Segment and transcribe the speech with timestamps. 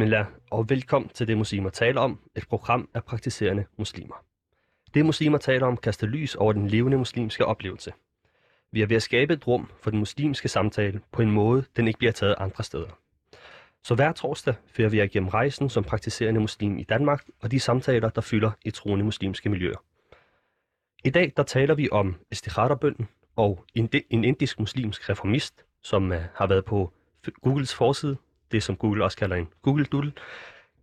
[0.00, 4.24] Bismillah, og velkommen til det muslimer taler om, et program af praktiserende muslimer.
[4.94, 7.92] Det muslimer taler om kaster lys over den levende muslimske oplevelse.
[8.72, 11.86] Vi er ved at skabe et rum for den muslimske samtale på en måde, den
[11.86, 12.98] ikke bliver taget andre steder.
[13.84, 17.60] Så hver torsdag fører vi jer gennem rejsen som praktiserende muslim i Danmark og de
[17.60, 19.84] samtaler, der fylder i troende muslimske miljøer.
[21.04, 26.46] I dag der taler vi om Estihadabønden og en, indisk muslimsk reformist, som øh, har
[26.46, 26.92] været på
[27.42, 28.16] Googles forside,
[28.52, 30.12] det som Google også kalder en Google Doodle.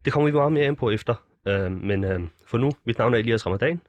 [0.05, 1.15] Det kommer vi meget mere ind på efter,
[1.47, 3.81] øh, men øh, for nu, mit navn er Elias Ramadan.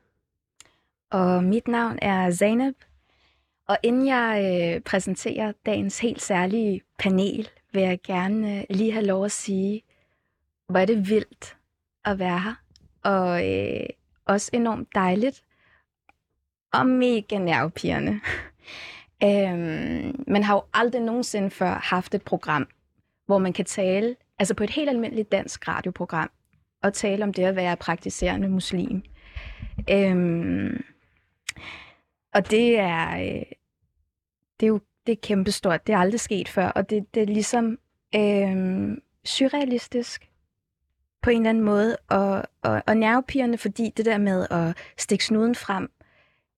[1.10, 2.74] Og mit navn er Zainab.
[3.68, 4.40] Og inden jeg
[4.76, 9.82] øh, præsenterer dagens helt særlige panel, vil jeg gerne øh, lige have lov at sige,
[10.68, 11.56] hvor er det vildt
[12.04, 12.54] at være her.
[13.02, 13.86] Og øh,
[14.26, 15.42] også enormt dejligt
[16.72, 18.20] og mega nervepirrende.
[19.24, 22.68] øhm, man har jo aldrig nogensinde før haft et program,
[23.28, 26.30] hvor man kan tale, altså på et helt almindeligt dansk radioprogram,
[26.82, 29.02] og tale om det at være praktiserende muslim.
[29.90, 30.84] Øhm,
[32.34, 33.42] og det er, øh,
[34.60, 35.86] det er jo det er kæmpestort.
[35.86, 37.78] Det er aldrig sket før, og det, det er ligesom
[38.14, 40.30] øh, surrealistisk
[41.22, 45.24] på en eller anden måde, og, og, og nervepirrende, fordi det der med at stikke
[45.24, 45.90] snuden frem,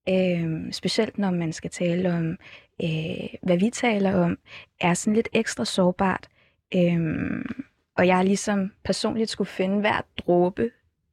[0.09, 2.39] øh, specielt når man skal tale om,
[2.83, 4.39] øh, hvad vi taler om,
[4.81, 6.29] er sådan lidt ekstra sårbart.
[6.75, 7.45] Øh,
[7.97, 10.71] og jeg har ligesom personligt skulle finde hver dråbe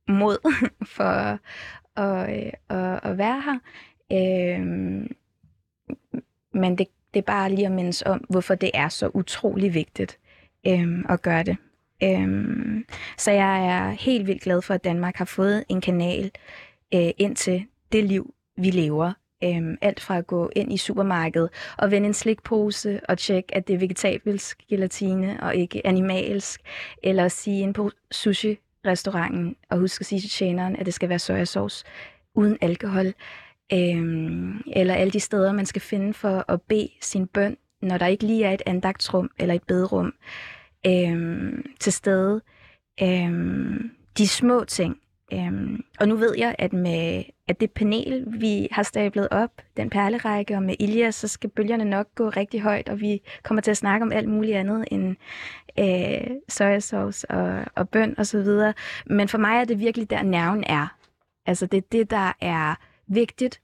[0.07, 0.37] mod
[0.95, 1.39] for at,
[1.95, 3.59] at, at, at være her.
[4.11, 5.15] Øhm,
[6.53, 10.19] men det, det er bare lige at mindes om, hvorfor det er så utrolig vigtigt
[10.67, 11.57] øhm, at gøre det.
[12.03, 12.85] Øhm,
[13.17, 16.31] så jeg er helt vildt glad for, at Danmark har fået en kanal
[16.93, 19.13] øh, ind til det liv, vi lever.
[19.43, 23.67] Øhm, alt fra at gå ind i supermarkedet og vende en slikpose og tjekke, at
[23.67, 26.61] det er vegetabelsk gelatine og ikke animalsk,
[27.03, 31.09] eller at sige ind på sushi-restauranten og huske at sige til tjeneren, at det skal
[31.09, 31.85] være sojasauce
[32.35, 33.13] uden alkohol.
[33.73, 38.07] Øhm, eller alle de steder, man skal finde for at bede sin bøn, når der
[38.07, 40.13] ikke lige er et andagtsrum eller et bederum
[40.87, 42.41] øhm, til stede.
[43.01, 44.97] Øhm, de små ting.
[45.33, 49.89] Øhm, og nu ved jeg, at med at det panel, vi har stablet op, den
[49.89, 53.71] perlerække og med Ilja, så skal bølgerne nok gå rigtig højt, og vi kommer til
[53.71, 55.15] at snakke om alt muligt andet end
[55.79, 58.73] øh, sojasauce og, og bøn og så videre.
[59.05, 60.97] Men for mig er det virkelig der nerven er.
[61.45, 62.75] Altså det er det, der er
[63.07, 63.61] vigtigt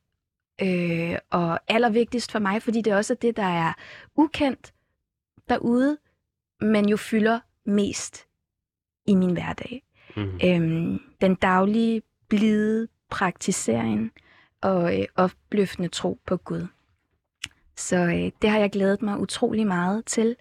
[0.62, 3.74] øh, og allervigtigst for mig, fordi det også er det, der er
[4.16, 4.74] ukendt
[5.50, 5.98] derude,
[6.62, 8.28] men jo fylder mest
[9.08, 9.84] i min hverdag.
[10.16, 10.40] Mm.
[10.44, 14.12] Øhm, den daglige, blide praktisering
[14.62, 16.68] og øh, opløftende tro på Gud.
[17.78, 20.36] Så øh, det har jeg glædet mig utrolig meget til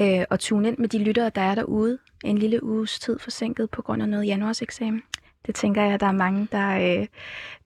[0.00, 1.98] øh, at tune ind med de lyttere, der er derude.
[2.24, 5.02] En lille uges tid forsinket på grund af noget januarseksamen.
[5.46, 6.68] Det tænker jeg, at der er mange, der,
[7.00, 7.06] øh,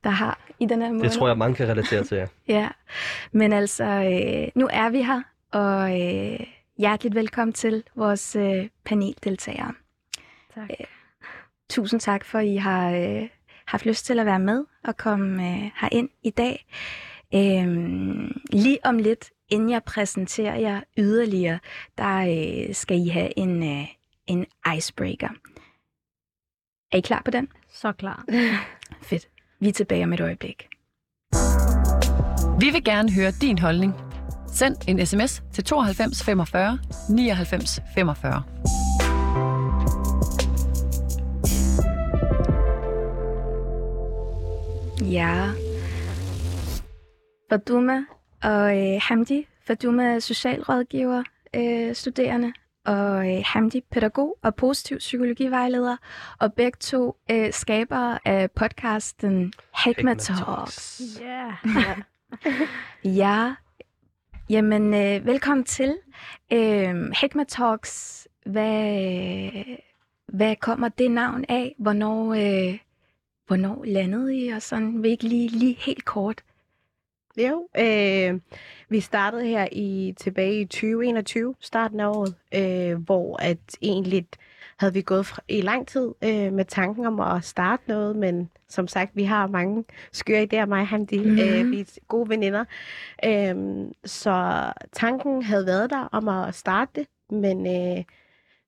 [0.05, 1.03] der har i den her måned.
[1.03, 2.27] Det tror jeg, mange kan relatere til, ja.
[2.59, 2.69] ja,
[3.33, 6.41] men altså, øh, nu er vi her, og øh,
[6.79, 9.73] hjerteligt velkommen til vores øh, paneldeltagere.
[10.55, 10.71] Tak.
[10.71, 10.87] Øh,
[11.72, 13.28] tusind tak for, at I har øh,
[13.66, 16.66] haft lyst til at være med og komme øh, herind i dag.
[17.34, 17.66] Øh,
[18.53, 21.59] lige om lidt, inden jeg præsenterer jer yderligere,
[21.99, 23.87] der øh, skal I have en, øh,
[24.27, 24.47] en
[24.77, 25.28] icebreaker.
[26.93, 27.49] Er I klar på den?
[27.72, 28.25] Så klar.
[29.09, 29.28] Fedt.
[29.60, 30.69] Vi er tilbage om et øjeblik.
[32.60, 33.94] Vi vil gerne høre din holdning.
[34.49, 36.78] Send en sms til 92 45
[37.10, 38.43] 99 45.
[45.12, 45.50] Ja.
[47.50, 48.05] Faduma
[48.43, 49.47] og øh, Hamdi.
[49.66, 51.22] Faduma er socialrådgiver,
[51.54, 52.53] øh, studerende,
[52.84, 55.97] og øh, Hamdi, pædagog og positiv psykologivejleder,
[56.39, 59.53] og begge to øh, skabere af podcasten
[59.84, 61.03] Hikma Talks.
[61.22, 61.98] Yeah.
[63.22, 63.54] ja,
[64.51, 65.98] jamen øh, velkommen til.
[66.53, 69.51] Øh, Hikma Talks, hvad,
[70.28, 71.75] hvad kommer det navn af?
[71.78, 72.78] Hvornår, øh,
[73.47, 74.48] hvornår landede I?
[74.48, 76.42] Og sådan, vil ikke lige, lige helt kort
[77.36, 78.41] jo, øh,
[78.89, 84.27] vi startede her i tilbage i 2021, starten af året, øh, hvor at egentlig
[84.77, 88.50] havde vi gået fra, i lang tid øh, med tanken om at starte noget, men
[88.68, 91.18] som sagt, vi har mange skøre idéer, mig og Hamdi.
[91.18, 91.38] Mm-hmm.
[91.38, 92.65] Øh, vi er gode veninder.
[93.24, 93.56] Øh,
[94.04, 98.04] så tanken havde været der om at starte det, men øh,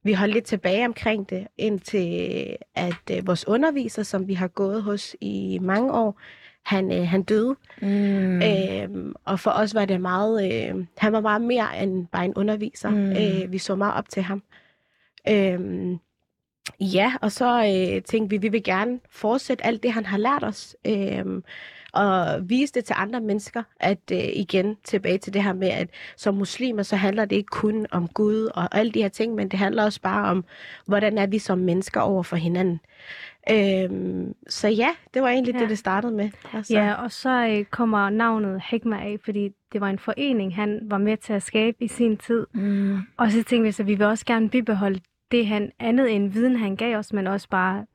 [0.05, 4.83] vi holdt lidt tilbage omkring det, indtil at øh, vores underviser, som vi har gået
[4.83, 6.21] hos i mange år,
[6.65, 7.57] han, øh, han døde.
[7.83, 8.43] Mm.
[8.43, 12.35] Øhm, og for os var det meget, øh, han var meget mere end bare en
[12.35, 12.91] underviser.
[12.91, 13.11] Mm.
[13.11, 14.43] Øh, vi så meget op til ham.
[15.29, 15.99] Øhm,
[16.81, 20.45] Ja, og så øh, tænkte vi, vi vil gerne fortsætte alt det, han har lært
[20.45, 20.77] os.
[20.87, 21.25] Øh,
[21.95, 25.89] og vise det til andre mennesker, at øh, igen tilbage til det her med, at
[26.17, 29.49] som muslimer, så handler det ikke kun om Gud og alle de her ting, men
[29.49, 30.45] det handler også bare om,
[30.87, 32.81] hvordan er vi som mennesker over for hinanden.
[33.51, 35.61] Øhm, så ja, det var egentlig ja.
[35.61, 36.31] Det, det startede med.
[36.53, 40.81] Altså, Ja, og så øh, kommer navnet Hikma af, fordi det var en forening, han
[40.83, 42.47] var med til at skabe i sin tid.
[42.53, 42.99] Mm.
[43.17, 45.01] Og så tænkte vi, så vi vil også gerne bibeholde
[45.31, 47.87] det, han andet end viden, han gav os, men også bare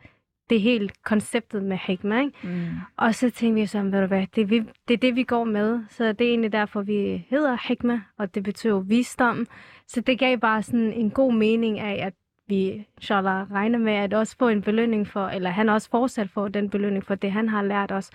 [0.49, 2.33] det helt konceptet med Hikma, ikke?
[2.43, 2.67] Mm.
[2.97, 5.23] Og så tænkte vi så, ved du hvad, det er, vi, det er det, vi
[5.23, 5.79] går med.
[5.89, 9.45] Så det er egentlig derfor, vi hedder Hikma, og det betyder visdom.
[9.87, 12.13] Så det gav bare sådan en god mening af, at
[12.47, 16.47] vi, inshallah, regner med at også få en belønning for, eller han også fortsat får
[16.47, 18.09] den belønning for det, han har lært os.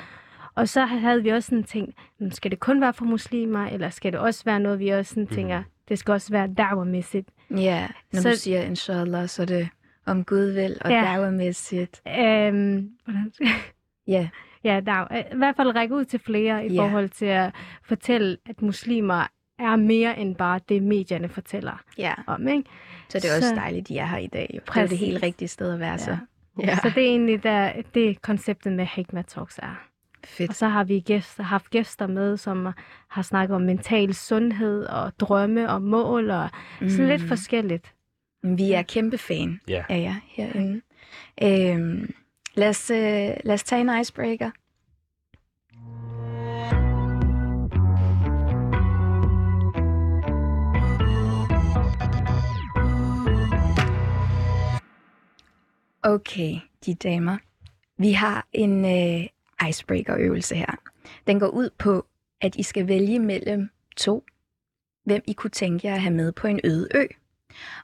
[0.55, 3.91] Og så havde vi også sådan tænkt, "Hmm, skal det kun være for muslimer, eller
[3.91, 7.29] skal det også være noget, vi også sådan tænker, det skal også være da'wah-mæssigt.
[7.61, 9.69] Ja, når Så- du siger inshallah, så er det
[10.07, 10.97] om Gud vil, og Ja.
[11.13, 11.21] ja.
[11.21, 12.03] dagmæssigt.
[12.09, 13.33] Øhm, hvordan
[14.07, 14.29] Ja,
[14.65, 16.83] Ja, der er, i hvert fald række ud til flere i Ja.
[16.83, 19.27] forhold til at fortælle, at muslimer
[19.59, 22.15] er mere end bare det, medierne fortæller ja.
[22.27, 22.49] om.
[22.49, 22.65] Ikke?
[23.09, 24.51] Så det er også Så- dejligt, de er her i dag.
[24.55, 24.61] Jo.
[24.75, 25.23] Det er det helt Præcis.
[25.23, 26.17] rigtige sted at være så.
[26.61, 26.77] Ja.
[26.77, 29.83] Så det er egentlig der, det konceptet med Hikma Talks er.
[30.25, 30.51] Fedt.
[30.51, 32.69] Og så har vi gæster, haft gæster med, som
[33.09, 36.49] har snakket om mental sundhed og drømme og mål og
[36.89, 37.94] sådan lidt forskelligt.
[38.45, 39.85] Vi er kæmpe fan Ja.
[39.89, 40.81] af jer herinde.
[41.43, 42.15] Øhm,
[42.55, 42.97] lad, os, øh,
[43.45, 44.51] lad os tage en icebreaker.
[56.03, 56.55] Okay,
[56.87, 57.37] de damer.
[57.99, 59.27] Vi har en øh,
[59.69, 60.77] icebreaker-øvelse her.
[61.27, 62.07] Den går ud på,
[62.41, 64.25] at I skal vælge mellem to,
[65.05, 67.05] hvem I kunne tænke jer at have med på en øde ø.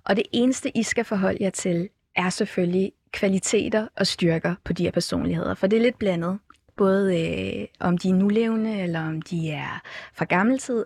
[0.04, 4.82] Og det eneste, I skal forholde jer til, er selvfølgelig kvaliteter og styrker på de
[4.84, 5.54] her personligheder.
[5.54, 6.38] For det er lidt blandet.
[6.76, 9.80] Både øh, om de er nulevende, eller om de er
[10.14, 10.84] fra gammel tid,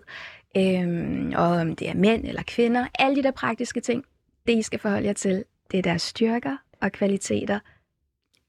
[0.57, 2.87] øh, og om det er mænd eller kvinder.
[2.99, 4.05] Alle de der praktiske ting,
[4.47, 7.59] det I skal forholde jer til, det er deres styrker og kvaliteter.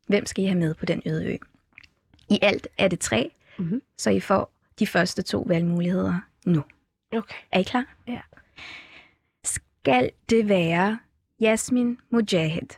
[0.06, 1.36] Hvem skal I have med på den øde ø?
[2.30, 3.82] I alt er det tre, Mhm.
[3.98, 6.64] så I får de første to valgmuligheder nu.
[7.12, 7.34] Okay.
[7.52, 7.84] Er I klar?
[8.08, 8.20] Ja.
[9.86, 10.98] Skal det være
[11.40, 12.68] Jasmin Mujahid,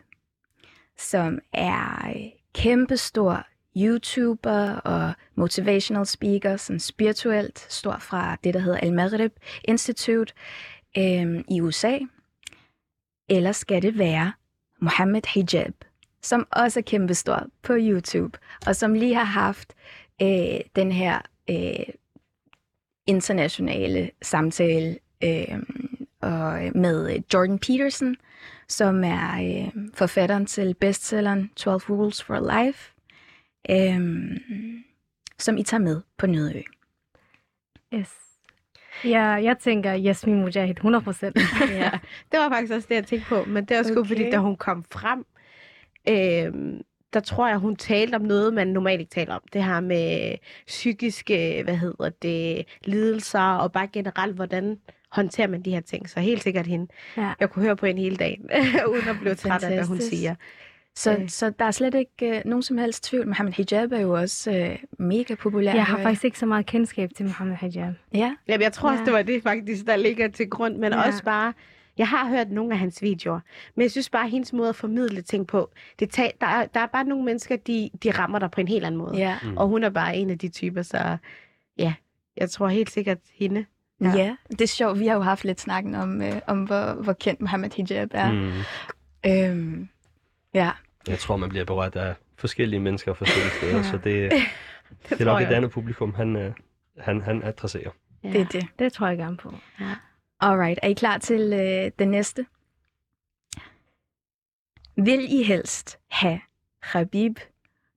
[0.99, 2.23] som er øh,
[2.55, 3.47] kæmpestor
[3.77, 9.33] YouTuber og motivational speaker, sådan spirituelt, stor fra det, der hedder Al-Maghrib
[9.65, 10.35] Institute
[10.99, 11.99] øh, i USA?
[13.29, 14.33] Eller skal det være
[14.81, 15.75] Mohammed Hijab,
[16.23, 19.75] som også er kæmpestor på YouTube, og som lige har haft
[20.23, 21.21] øh, den her
[21.51, 21.95] øh,
[23.07, 25.59] internationale samtale øh,
[26.21, 28.17] og med øh, Jordan Peterson,
[28.69, 32.93] som er øh, forfatteren til bestselleren 12 Rules for Life,
[33.71, 34.41] øh,
[35.39, 36.61] som I tager med på Nødø.
[37.95, 38.15] Yes.
[39.05, 41.37] Ja, jeg tænker Jasmin Mujahid 100 procent.
[41.71, 41.91] ja.
[42.33, 43.45] Det var faktisk også det, jeg tænkte på.
[43.45, 44.09] Men det er også okay.
[44.09, 45.25] Fordi, da hun kom frem,
[46.09, 49.43] øhm, der tror jeg, hun talte om noget, man normalt ikke taler om.
[49.53, 50.35] Det her med
[50.67, 54.79] psykiske, hvad hedder det, lidelser, og bare generelt, hvordan
[55.13, 56.09] håndterer man de her ting.
[56.11, 56.87] Så helt sikkert hende.
[57.17, 57.33] Ja.
[57.41, 58.43] Jeg kunne høre på hende hele dagen,
[58.93, 60.35] uden at blive træt af, hvad hun siger.
[60.97, 61.29] Så, Øh.
[61.29, 63.27] så der er slet ikke øh, nogen som helst tvivl.
[63.27, 65.75] Mohammed Hijab er jo også øh, mega populær.
[65.75, 67.95] Jeg har faktisk ikke så meget kendskab til Mohammed Hijab.
[68.15, 69.05] Ja, Jamen, jeg tror også, Ja.
[69.05, 70.77] det var det faktisk, der ligger til grund.
[70.77, 71.07] Men Ja.
[71.07, 71.53] også bare,
[71.99, 73.41] jeg har hørt nogle af hans videoer,
[73.75, 76.67] men jeg synes bare, at hendes måde at formidle ting på, det ta- der, er,
[76.67, 79.17] der er bare nogle mennesker, de, de rammer dig på en helt anden måde.
[79.17, 79.37] ja.
[79.45, 79.57] Mm.
[79.57, 81.17] Og hun er bare en af de typer, så
[81.79, 81.95] ja,
[82.37, 83.65] jeg tror helt sikkert hende.
[84.01, 84.09] Ja.
[84.09, 84.17] Ja.
[84.17, 84.99] ja, det er sjovt.
[85.01, 88.33] Vi har jo haft lidt snakken om, øh, om hvor, hvor kendt Mohammed Hijab er.
[88.33, 88.53] Mm.
[89.27, 89.89] Øhm,
[90.55, 90.71] ja,
[91.09, 93.83] Jeg tror, man bliver berørt af forskellige mennesker forskellige steder, Ja.
[93.83, 94.05] så det,
[95.09, 96.53] det er tror nok et andet publikum, han, øh,
[96.99, 97.91] han, han adresserer.
[98.25, 98.29] Ja.
[98.33, 98.67] det er det.
[98.79, 99.55] Det tror jeg gerne på.
[100.41, 102.47] Alright, er I klar til øh, den næste?
[104.97, 106.41] Vil I helst have
[106.83, 107.39] Habib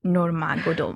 [0.04, 0.96] Nurmagomedov?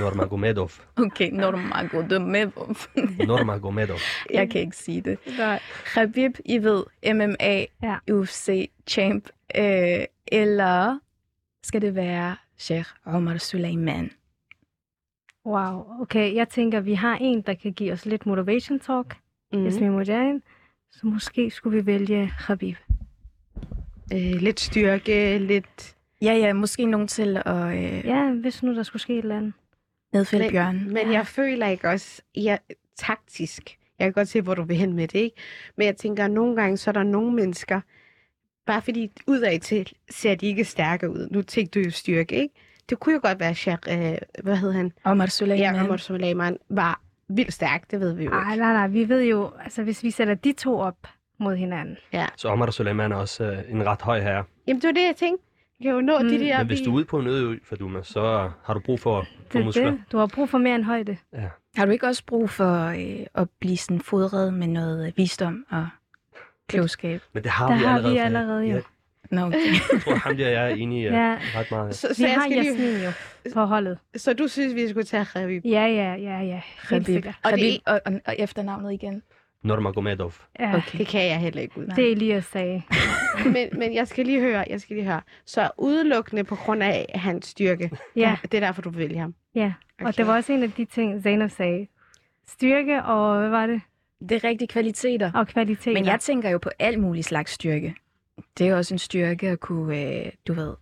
[0.00, 0.70] Nurmagomedov.
[1.06, 2.76] Okay, Nurmagomedov.
[3.28, 3.98] Nurmagomedov.
[4.34, 5.18] Jeg kan ikke sige det.
[5.38, 5.60] Nej.
[5.94, 6.84] Habib, I ved,
[7.14, 7.96] MMA, Ja.
[8.12, 10.98] UFC champ, øh, eller
[11.62, 14.10] skal det være Sheikh Omar Suleiman?
[15.46, 16.34] Wow, okay.
[16.34, 19.16] Jeg tænker, vi har en, der kan give os lidt motivation talk.
[19.52, 19.64] Mm.
[19.64, 20.40] Jasmin Mujahid.
[20.90, 22.76] Så måske skulle vi vælge Habib.
[24.12, 25.96] Øh, lidt styrke, lidt...
[26.22, 28.24] Ja, ja, måske nogen til at øh, ja.
[28.24, 29.52] Ja, hvis nu der skulle ske et eller andet.
[30.12, 30.92] nedfælde Men, Bjørn.
[30.92, 32.58] men jeg føler ikke også, jeg,
[32.96, 35.36] taktisk, jeg kan godt se, hvor du vil hen med det, ikke?
[35.76, 37.80] Men jeg tænker, at nogle gange, så er der nogle mennesker,
[38.66, 41.28] bare fordi udad til ser de ikke stærke ud.
[41.30, 42.54] Nu tænkte du jo styrke, ikke?
[42.90, 44.92] Det kunne jo godt være, at øh, hvad hed han?
[45.04, 45.74] Omar Suleiman.
[45.74, 48.62] Ja, Omar Suleiman var vildt stærk, det ved vi jo Ej, ikke.
[48.62, 50.96] nej, nej, vi ved jo, altså hvis vi sætter de to op
[51.40, 51.96] mod hinanden.
[52.36, 54.44] Så Omar Suleiman er også øh, en ret høj herre.
[54.66, 55.44] Jamen, det var det, jeg tænkte.
[55.80, 56.28] Jeg kan jo nå Mm.
[56.28, 56.58] de der...
[56.58, 59.26] Men hvis du er ude på en øde ø, Faduma, så har du brug for,
[59.50, 59.90] for Det, muskler.
[59.90, 61.16] det, du har brug for mere end højde.
[61.32, 61.48] Ja.
[61.76, 65.64] Har du ikke også brug for øh, at blive sådan fodret med noget øh, visdom
[65.70, 65.88] og
[66.68, 67.20] klogskab?
[67.32, 68.12] Men det har Der vi har allerede.
[68.14, 68.74] vi for- allerede, jo.
[68.74, 68.80] Ja,
[69.30, 69.58] Nå, okay.
[69.92, 71.12] jeg tror, ham der jeg er enige i Ja.
[71.30, 71.38] ja.
[71.54, 71.94] ret meget.
[71.94, 72.70] Så, Vi så, jeg har skal lige...
[72.72, 73.10] Jasmin jo
[73.54, 73.98] på holdet.
[74.16, 75.64] så du synes, vi skulle tage Khabib?
[75.64, 76.60] Ja, ja, ja, ja.
[77.04, 77.34] Sikkert.
[77.44, 79.22] Og det- Khabib, og, og, og efternavnet igen?
[79.62, 80.32] Nurmagomedov.
[80.60, 80.98] Ja, Okay.
[80.98, 81.86] Det kan jeg heller ikke ud.
[81.86, 82.82] Det Elias sagde.
[83.54, 85.20] men, men jeg skal lige høre, jeg skal lige høre.
[85.44, 89.34] Så udelukkende på grund af hans styrke, Ja, det er derfor, du vil vælge ham.
[89.54, 89.72] ja.
[90.00, 90.12] Og Okay.
[90.16, 91.86] det var også en af de ting, Zainab sagde.
[92.46, 93.80] Styrke og, hvad var det?
[94.28, 95.32] Det er rigtige kvaliteter.
[95.34, 95.92] Og kvalitet.
[95.94, 97.94] Men jeg tænker jo på al mulig slags styrke.
[98.58, 100.74] Det er også en styrke at kunne, øh, du ved,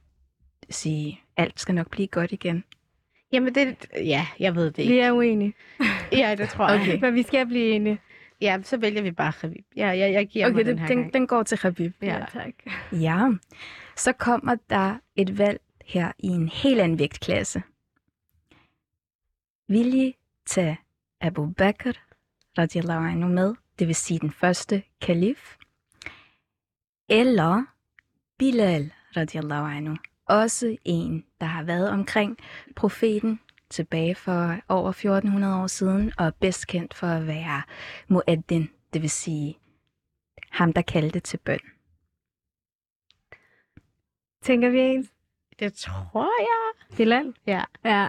[0.71, 2.65] sige, alt skal nok blive godt igen.
[3.33, 5.01] Jamen, det, ja, jeg ved det Vi ikke.
[5.01, 5.55] er uenige.
[6.13, 6.81] Ja, det tror jeg.
[6.81, 6.99] Okay.
[7.05, 7.99] Men vi skal blive enige.
[8.41, 9.67] Ja, så vælger vi bare Khabib.
[9.77, 11.13] Ja, jeg, jeg giver Okay, mig den, den her den, gang.
[11.13, 11.93] den går til Khabib.
[12.03, 12.25] Ja, Ja.
[12.33, 12.53] tak.
[12.93, 13.29] Ja,
[13.97, 17.63] så kommer der et valg her i en helt anden vægtklasse.
[19.69, 20.15] Vil I
[20.47, 20.79] tage
[21.21, 21.93] Abu Bakr
[22.59, 25.57] radiallahu anhu med, det vil sige den første kalif,
[27.09, 27.65] eller
[28.39, 32.37] Bilal radiallahu anhu, også en, der har været omkring
[32.77, 33.41] profeten
[33.77, 37.63] tilbage for over 1400 år siden, og er bedst kendt for at være
[38.09, 39.59] mueddin, det vil sige
[40.51, 41.59] ham, der kaldte til bøn.
[44.43, 45.07] Tænker vi ens?
[45.59, 46.97] Det tror jeg.
[46.97, 47.35] Bilal?
[47.47, 47.65] Ja.
[47.85, 48.09] Ja.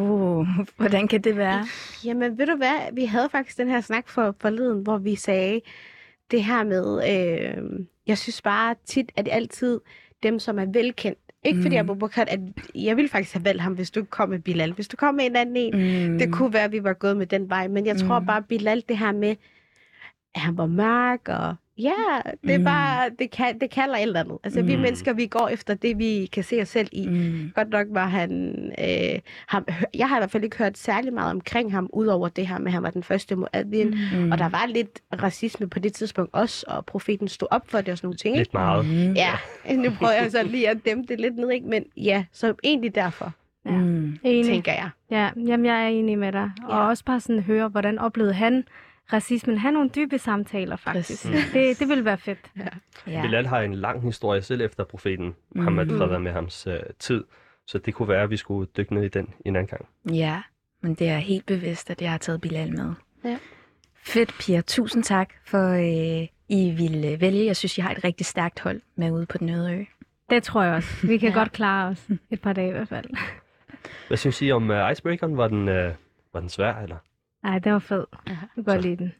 [0.00, 0.46] Oh,
[0.76, 1.66] hvordan kan det være?
[2.04, 2.92] Jamen, ved du hvad?
[2.92, 5.60] Vi havde faktisk den her snak for forleden, hvor vi sagde
[6.30, 9.80] det her med, øh, jeg synes bare tit, at det altid
[10.22, 11.18] dem, som er velkendt.
[11.48, 11.90] Ikke fordi Mm.
[11.90, 12.40] Abu Bakr, at
[12.74, 14.72] jeg ville faktisk have valgt ham, hvis du ikke kom med Bilal.
[14.72, 15.74] Hvis du kom med en anden en,
[16.10, 16.18] Mm.
[16.18, 17.68] det kunne være, at vi var gået med den vej.
[17.68, 18.26] Men jeg tror Mm.
[18.26, 19.34] bare, Bilal, det her med,
[20.34, 21.92] at han var mørk, og ja,
[22.44, 22.64] det er Mm.
[22.64, 24.38] bare, det, kan, det kalder et eller andet.
[24.44, 24.82] Altså, vi Mm.
[24.82, 27.06] mennesker, vi går efter det, vi kan se os selv i.
[27.08, 27.52] Mm.
[27.54, 28.54] Godt nok var han...
[28.78, 32.46] Øh, ham, jeg har i hvert fald ikke hørt særlig meget omkring ham, udover det
[32.46, 33.88] her med, at han var den første muadvin.
[34.14, 34.18] Mm.
[34.24, 34.32] Mm.
[34.32, 37.88] Og der var lidt racisme på det tidspunkt også, og profeten stod op for det
[37.88, 38.34] og sådan nogle ting.
[38.34, 38.38] Ikke?
[38.40, 38.84] Lidt meget.
[38.86, 39.12] Mm.
[39.12, 39.30] Ja,
[39.84, 41.66] nu prøver jeg så lige at dæmpe det lidt ned, ikke?
[41.66, 43.32] men ja, så egentlig derfor,
[43.66, 43.70] Ja.
[43.76, 44.18] Mm.
[44.22, 44.44] Enig.
[44.44, 44.88] tænker jeg.
[45.10, 46.50] Ja, jamen jeg er enig med dig.
[46.64, 46.88] Og Ja.
[46.88, 48.64] også bare sådan høre, hvordan oplevede han
[49.12, 49.58] racismen.
[49.58, 51.26] Han nogle dybe samtaler, faktisk.
[51.26, 51.50] Præcis.
[51.52, 52.38] Det, det ville være fedt.
[53.06, 53.22] Ja.
[53.22, 55.98] Bilal har en lang historie selv efter profeten Muhammed, Mm.
[55.98, 57.24] fred være med hans øh, tid.
[57.66, 59.86] Så det kunne være, at vi skulle dykke ned i den en anden gang.
[60.16, 60.42] ja,
[60.82, 62.92] men det er helt bevidst, at jeg har taget Bilal med.
[63.24, 63.38] Ja.
[64.04, 64.60] Fedt, Pia.
[64.60, 67.46] Tusind tak for, øh, I ville vælge.
[67.46, 69.84] Jeg synes, jeg har et rigtig stærkt hold med ude på den øde ø.
[70.30, 71.06] Det tror jeg også.
[71.06, 71.34] Vi kan Ja.
[71.34, 73.06] godt klare os et par dage i hvert fald.
[74.08, 75.36] Hvad synes I om uh, Icebreakeren?
[75.36, 75.94] Var den, uh,
[76.32, 76.96] var den svær, eller?
[77.42, 78.04] Nej, det var fed.
[78.26, 78.30] Ja.
[78.32, 79.12] Jeg kan godt Så- lide den.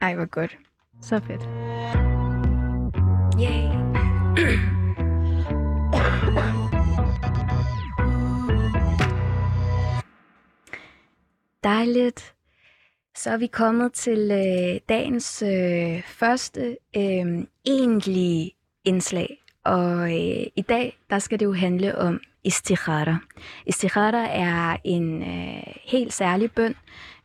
[0.00, 0.58] Ej, hvor godt.
[1.02, 1.42] Så fedt.
[3.40, 4.74] Yay.
[11.64, 12.34] Dejligt.
[13.16, 18.50] Så er vi kommet til øh, dagens øh, første øh, egentlige
[18.84, 19.36] indslag.
[19.64, 23.16] Og øh, i dag, der skal det jo handle om istikhara.
[23.66, 26.74] Istikhara er en øh, helt særlig bøn,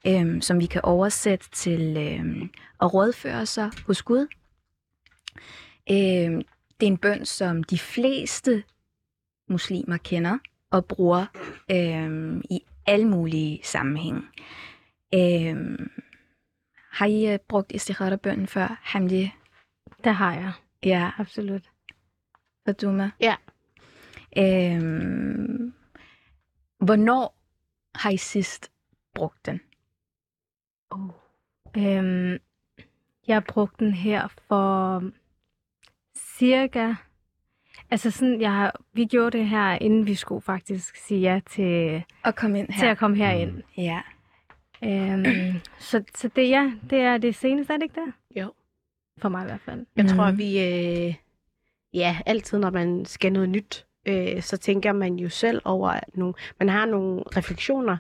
[0.08, 2.50] øh, som vi kan oversætte til øh,
[2.82, 4.28] at rådføre sig hos Gud.
[5.92, 6.44] Øh,
[6.80, 8.64] det er en bøn, som de fleste
[9.50, 10.38] muslimer kender
[10.72, 11.26] og bruger
[11.72, 14.22] øh, i alle mulige sammenhænge.
[15.14, 15.80] Øh,
[16.92, 19.32] har I øh, brugt istikhara-bønnen før, Hamdi?
[20.04, 20.52] Det har jeg.
[20.84, 21.70] Ja, Absolut.
[22.66, 23.12] Faduma?
[23.20, 23.36] Ja.
[24.38, 24.82] Øh,
[26.80, 27.40] hvornår
[27.96, 28.72] har I sidst
[29.16, 29.62] brugt den?
[30.92, 31.10] Oh.
[31.78, 32.38] Øhm,
[33.28, 35.04] jeg brugte den her for
[36.38, 36.94] cirka...
[37.92, 42.04] Altså sådan, jeg har, vi gjorde det her, inden vi skulle faktisk sige ja til,
[42.26, 42.92] At komme ind til her.
[42.92, 43.52] at komme herind.
[43.52, 43.62] Mm.
[43.78, 44.02] Ja.
[44.84, 45.26] Øhm,
[45.80, 48.42] så, så det, ja, det er det seneste, er det ikke det?
[48.42, 48.54] Jo.
[49.18, 49.86] For mig i hvert fald.
[49.96, 50.16] Jeg Mhm.
[50.16, 50.60] tror, vi...
[51.08, 51.16] Øh,
[51.94, 56.18] ja, altid når man skal noget nyt, øh, så tænker man jo selv over, at
[56.18, 57.98] nogle, man har nogle refleksioner,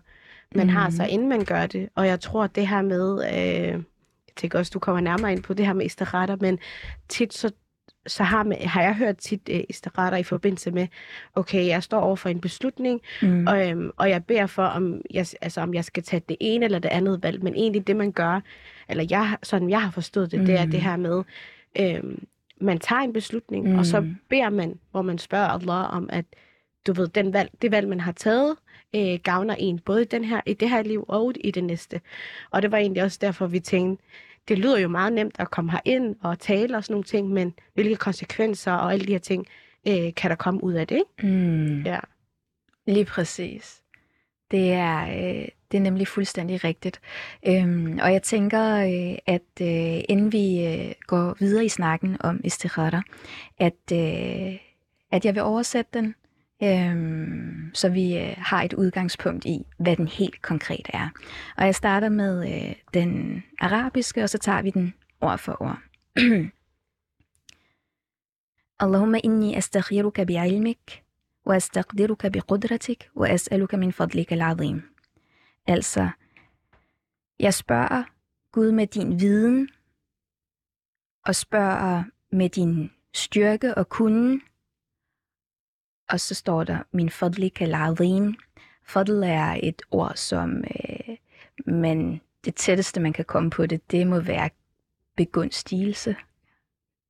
[0.56, 0.74] man mm.
[0.74, 0.96] har Mhm.
[0.96, 1.90] så inden man gør det.
[1.96, 3.24] Og jeg tror, det her med...
[3.34, 3.84] Øh,
[4.28, 6.60] jeg tænker også, du kommer nærmere ind på det her med istirater, men
[7.10, 7.52] tit så
[8.08, 10.88] så har, man, har jeg hørt tit øh, istirater i forbindelse med,
[11.36, 13.48] okay, jeg står over for en beslutning, Mm.
[13.48, 16.66] og, øhm, og jeg beder for, om jeg, altså, om jeg skal tage det ene
[16.66, 17.44] eller det andet valg.
[17.44, 18.42] Men egentlig det, man gør,
[18.90, 20.72] eller jeg, sådan jeg har forstået det, det er Mm.
[20.72, 21.24] det her med,
[21.80, 22.24] øhm,
[22.62, 23.80] man tager en beslutning, mm.
[23.80, 24.16] og så Mm.
[24.30, 26.26] beder man, hvor man spørger Allah om, at
[26.88, 28.56] du ved, den valg, det valg, man har taget,
[28.96, 32.02] øh, gavner en, både i, den her, i det her liv og i det næste.
[32.52, 34.04] Og det var egentlig også derfor, vi tænkte,
[34.48, 37.54] det lyder jo meget nemt at komme herind og tale og sådan nogle ting, men
[37.74, 39.46] hvilke konsekvenser og alle de her ting
[39.88, 41.36] øh, kan der komme ud af det, ikke?
[41.36, 41.82] Mm.
[41.82, 42.00] Ja.
[42.88, 43.82] Lige præcis.
[44.52, 47.02] Det er, øh, det er nemlig fuldstændig rigtigt.
[47.48, 52.42] Øhm, og jeg tænker, øh, at øh, inden vi øh, går videre i snakken om
[52.44, 53.02] istikhara,
[53.58, 54.58] at, øh,
[55.12, 56.16] at jeg vil oversætte den,
[56.63, 61.09] øhm, så vi øh, har et udgangspunkt i, hvad den helt konkret er.
[61.57, 65.79] Og jeg starter med øh, den arabiske, og så tager vi den ord for ord.
[68.81, 71.05] Allahumma inni astakhiruka bi'ilmik,
[71.47, 74.83] وأستقدرك بقدرتك وأسألك من فضلك العظيم.
[75.67, 76.09] Altså,
[77.41, 78.05] jeg spørger
[78.53, 79.69] Gud med din viden,
[81.25, 84.43] og spørger med din styrke og kunden.
[86.10, 88.36] og så står der, min fadlik al-azim.
[88.88, 91.16] Fadl er et ord, som øh,
[91.66, 94.50] man, det tætteste, man kan komme på det, det må være
[95.18, 96.16] begunstigelse.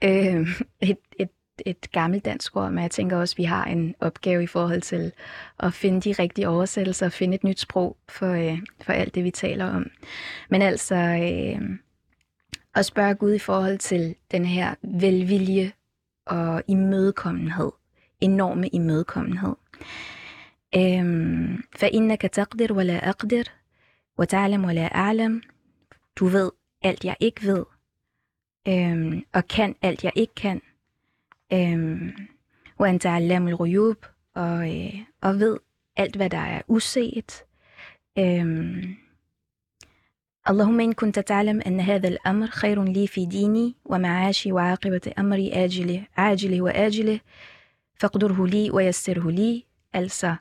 [0.03, 0.47] Øh,
[0.81, 1.29] et, et
[1.65, 4.81] et gammelt dansk ord, men jeg tænker også, at vi har en opgave i forhold
[4.81, 5.11] til
[5.59, 9.23] at finde de rigtige oversættelser og finde et nyt sprog for, øh, for alt det,
[9.23, 9.91] vi taler om.
[10.49, 11.77] Men altså øh,
[12.75, 15.71] at spørge Gud i forhold til den her velvilje
[16.25, 17.71] og imødekommenhed.
[18.21, 19.55] Enorme imødekommenhed.
[20.75, 23.43] Øh, فإنك تقدر ولا أقدر
[24.17, 25.41] وتعلم ولا أعلم
[26.19, 27.65] Du ved alt, jeg ikke ved,
[28.67, 30.61] øh, og kan alt, jeg ikke kan.
[31.53, 32.29] Øhm,
[32.79, 34.05] وأنت علام الغيوب
[34.35, 35.57] og, øh, og ved
[35.97, 37.43] alt, hvad der er uset.
[38.19, 38.95] øhm,
[40.49, 46.07] اللهم إن كنت تعلم أن هذا الأمر خير لي في ديني ومعاشي وعاقبة أمري آجله,
[46.17, 47.19] عاجله وآجله
[48.00, 50.36] فاقدره لي ويسره لي Altså,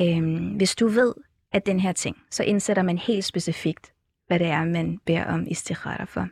[0.00, 1.14] øhm, hvis du ved,
[1.52, 3.92] at den her ting, så indsætter man helt specifikt,
[4.26, 6.28] hvad det er, man beder om istikhara for.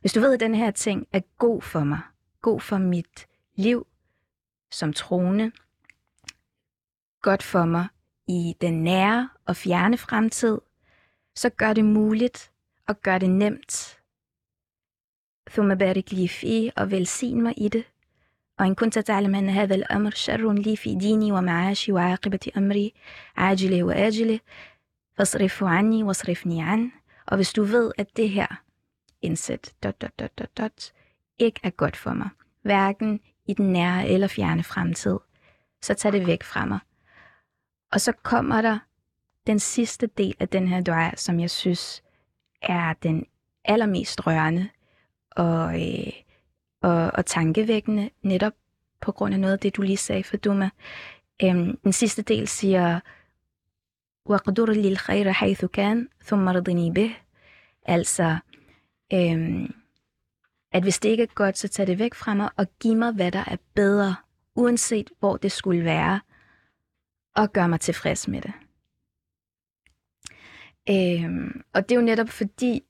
[0.00, 2.00] Hvis du ved, at den her ting er god for mig,
[2.42, 3.86] god for mit liv
[4.70, 5.52] som troende,
[7.22, 7.86] godt for mig
[8.28, 10.58] i den nære og fjerne fremtid,
[11.34, 12.52] så gør det muligt
[12.88, 14.02] og gør det nemt.
[15.50, 17.84] ثم بارك لي فيه og velsign mig i det.
[18.60, 22.94] وإن كنت تعلم أن هذا الأمر شر لي في ديني ومعاشي وعاقبة أمري
[23.36, 24.40] عاجله وآجله
[25.14, 26.90] فاصرفه عني واصرفني عنه.
[27.26, 28.62] Og hvis du ved, at det her
[29.22, 30.92] indsæt dot, dot, dot, dot, dot,
[31.38, 32.28] ikke er godt for mig,
[32.62, 35.18] hverken i den nære eller fjerne fremtid,
[35.82, 36.78] så tag det væk fra mig.
[37.92, 38.78] Og så kommer der
[39.46, 42.02] den sidste del af den her dua, som jeg synes
[42.62, 43.26] er den
[43.64, 44.68] allermest rørende
[45.30, 46.12] og, øh,
[46.82, 48.52] og, og tankevækkende, netop
[49.00, 50.70] på grund af noget af det, du lige sagde, Faduma.
[51.42, 53.00] Øhm, den sidste del siger,
[54.26, 57.10] وَقْدُرْ لِلْخَيْرَ حَيْثُ كَانْ ثُمَّ رَضِنِي بِهِ
[57.82, 58.38] Altså,
[59.12, 59.74] øhm,
[60.72, 63.12] at hvis det ikke er godt, så tag det væk fra mig og giv mig,
[63.12, 64.16] hvad der er bedre,
[64.54, 66.20] uanset hvor det skulle være,
[67.36, 68.52] og gør mig tilfreds med det.
[70.90, 72.82] Øhm, og det er jo netop fordi,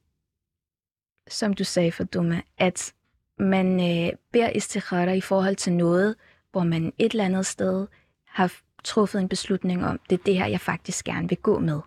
[1.29, 2.95] som du sagde for Duma, at
[3.40, 6.16] man øh, beder istikhara i forhold til noget,
[6.52, 7.88] hvor man et eller andet sted
[8.26, 11.80] har truffet en beslutning om, det er det her, jeg faktisk gerne vil gå med.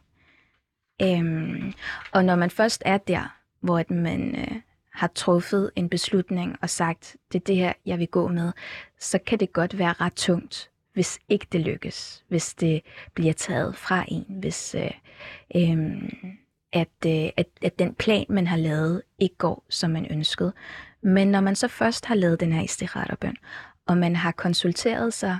[1.02, 1.72] Øhm,
[2.12, 4.60] og når man først er der, hvor at man øh,
[4.92, 8.52] har truffet en beslutning og sagt, det er det her, jeg vil gå med,
[8.98, 12.82] så kan det godt være ret tungt, hvis ikke det lykkes, hvis det
[13.14, 14.90] bliver taget fra en, hvis øh,
[15.56, 16.02] øh,
[16.72, 20.52] at, øh, at, at den plan, man har lavet, ikke går, som man ønskede.
[21.02, 23.36] Men når man så først har lavet den her istikhara-bøn,
[23.86, 25.38] og man har konsulteret sig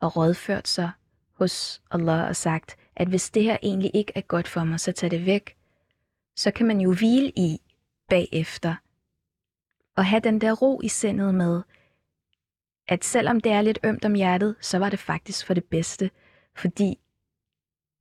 [0.00, 0.90] og rådført sig
[1.32, 4.92] hos Allah og sagt, at hvis det her egentlig ikke er godt for mig, så
[4.92, 5.56] tag det væk,
[6.36, 7.60] så kan man jo hvile i
[8.08, 8.74] bagefter
[9.96, 11.62] og have den der ro i sindet med,
[12.88, 16.10] at selvom det er lidt ømt om hjertet, så var det faktisk for det bedste,
[16.56, 16.98] fordi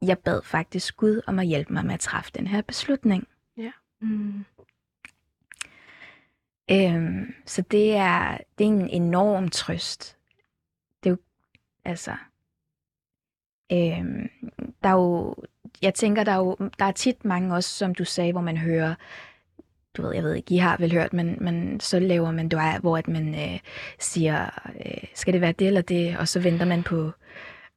[0.01, 3.27] jeg bad faktisk Gud om at hjælpe mig med at træffe den her beslutning.
[4.01, 4.45] Mm.
[6.71, 10.17] Øhm, så det er, det er en enorm trøst.
[11.03, 11.17] Det er jo,
[11.86, 12.12] altså,
[13.71, 14.30] øhm,
[14.84, 15.36] der er jo,
[15.82, 18.58] jeg tænker, der er jo, der er tit mange også, som du sagde, hvor man
[18.58, 18.95] hører,
[19.97, 22.77] du ved, jeg ved ikke, I har vel hørt, men, men så laver man dua,
[22.80, 23.60] hvor at man øh,
[23.99, 24.49] siger,
[24.86, 27.12] øh, skal det være det eller det, og så venter man på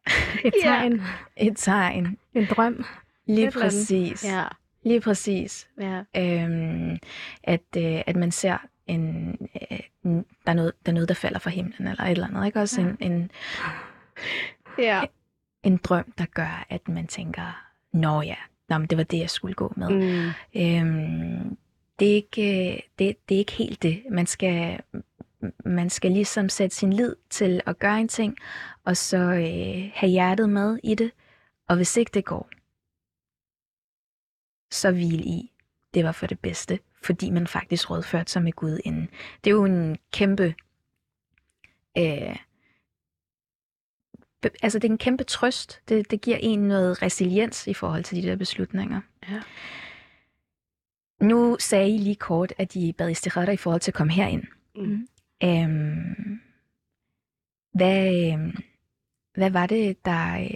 [0.45, 0.69] Et Ja.
[0.71, 1.03] tegn,
[1.37, 2.19] et tegn.
[2.35, 2.85] en drøm.
[3.27, 4.25] Lige Et præcis.
[4.25, 4.45] Ja,
[4.83, 5.69] Lige præcis.
[5.81, 6.03] ja.
[6.17, 6.99] Øhm,
[7.45, 8.57] at, øh, at man ser
[8.91, 9.29] en,
[9.71, 12.27] øh, en der, er noget, der er noget, der falder fra himlen, eller et eller
[12.27, 12.47] andet.
[12.47, 12.61] Ikke?
[12.61, 12.87] Også Ja.
[13.01, 13.31] en, en,
[14.79, 15.03] Ja.
[15.63, 18.37] en drøm, der gør, at man tænker, nå ja,
[18.69, 19.89] nå, men det var det, jeg skulle gå med.
[19.91, 20.29] Mm.
[20.61, 21.57] Øhm,
[21.99, 24.03] det, er ikke, øh, det, det er ikke helt det.
[24.11, 24.81] Man skal,
[25.65, 28.37] man skal ligesom sætte sin lid til at gøre en ting,
[28.85, 31.11] og så øh, have hjertet med i det.
[31.69, 32.49] Og hvis ikke det går,
[34.71, 35.53] så hvil i,
[35.95, 39.09] det var for det bedste, fordi man faktisk rådførte sig med Gud inden.
[39.45, 40.55] Det er jo en kæmpe...
[41.99, 42.37] Øh,
[44.43, 45.81] be- altså det er en kæmpe trøst.
[45.89, 49.01] Det, det giver en noget resiliens i forhold til de der beslutninger.
[49.29, 49.43] Ja.
[51.21, 54.45] Nu sagde I lige kort, at I bad istikhara i forhold til at komme herind.
[54.77, 55.09] Mm.
[55.45, 56.41] Øhm,
[57.73, 58.57] hvad, øhm,
[59.35, 60.49] hvad var det, der,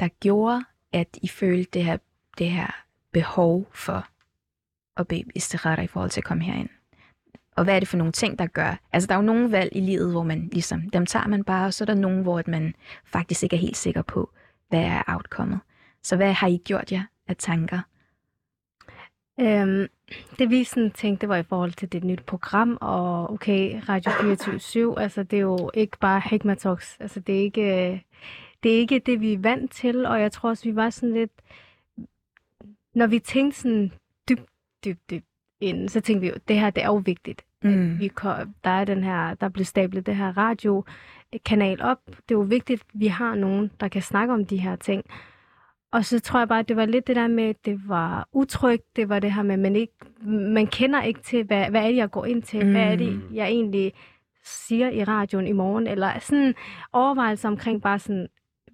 [0.00, 1.96] der gjorde, at I følte det her,
[2.38, 4.08] det her behov for
[4.96, 6.68] at bede istikhara i forhold til at komme herind?
[7.56, 8.80] Og hvad er det for nogle ting, der gør?
[8.92, 11.66] Altså, der er jo nogle valg i livet, hvor man ligesom, dem tager man bare,
[11.66, 12.74] og så er der nogle, hvor at man
[13.04, 14.30] faktisk ikke er helt sikker på,
[14.68, 15.60] hvad er outcomeet.
[16.02, 17.80] Så hvad har I gjort jer af tanker?
[19.40, 19.86] Øhm,
[20.38, 25.00] det vi sådan tænkte, var i forhold til det nye program, og okay, Radio 24
[25.00, 28.04] altså det er jo ikke bare Hikma Talks, altså det er ikke,
[28.62, 31.14] det er ikke det, vi er vant til, og jeg tror også, vi var sådan
[31.14, 31.32] lidt,
[32.94, 33.92] når vi tænkte sådan
[34.84, 35.26] dybt, dybt, dybt
[35.60, 37.44] ind, så tænkte vi jo, det her, det er jo vigtigt.
[37.62, 37.98] Mm.
[37.98, 41.98] Vi kom, der er den her, der blev stablet det her radiokanal op.
[42.06, 45.04] Det er jo vigtigt, at vi har nogen, der kan snakke om de her ting.
[45.92, 48.28] Og så tror jeg bare, at det var lidt det der med, at det var
[48.32, 48.96] utrygt.
[48.96, 49.92] Det var det her med, at man, ikke,
[50.26, 52.70] man kender ikke til, hvad, hvad er det, jeg går ind til?
[52.70, 53.34] Hvad er det, Mm.
[53.34, 53.92] jeg egentlig
[54.44, 55.86] siger i radioen i morgen?
[55.86, 56.54] Eller sådan
[56.92, 58.28] overvejelser omkring bare sådan,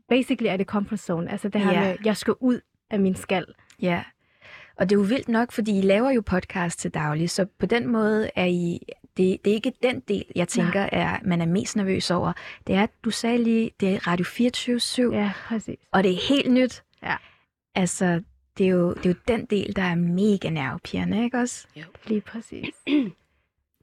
[0.09, 1.31] basically er det comfort zone.
[1.31, 1.81] Altså det her Ja.
[1.81, 3.47] med, jeg skal ud af min skal.
[3.83, 4.03] Ja,
[4.79, 7.67] og det er jo vildt nok, fordi I laver jo podcast til daglig, så på
[7.67, 8.79] den måde er I,
[9.17, 12.33] det, det er ikke den del, jeg tænker, er, man er mest nervøs over.
[12.67, 14.81] Det er, du sagde lige, det er Radio 24
[15.13, 15.77] Ja, præcis.
[15.93, 16.83] og det er helt nyt.
[17.03, 17.17] Ja.
[17.75, 18.23] Altså,
[18.59, 21.67] det er, jo, det er jo den del, der er mega nervepirrende, ikke også?
[22.07, 22.75] Lige præcis.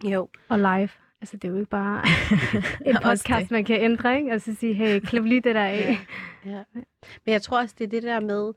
[0.04, 0.30] Jo.
[0.50, 0.90] Og live.
[1.22, 2.02] Altså, det er jo ikke bare
[2.90, 4.32] en podcast, man kan ændre, ikke?
[4.34, 6.00] Og så sige, hey, klip lige det der af.
[6.46, 6.64] Ja.
[7.26, 8.54] Men jeg tror også, det er det der med,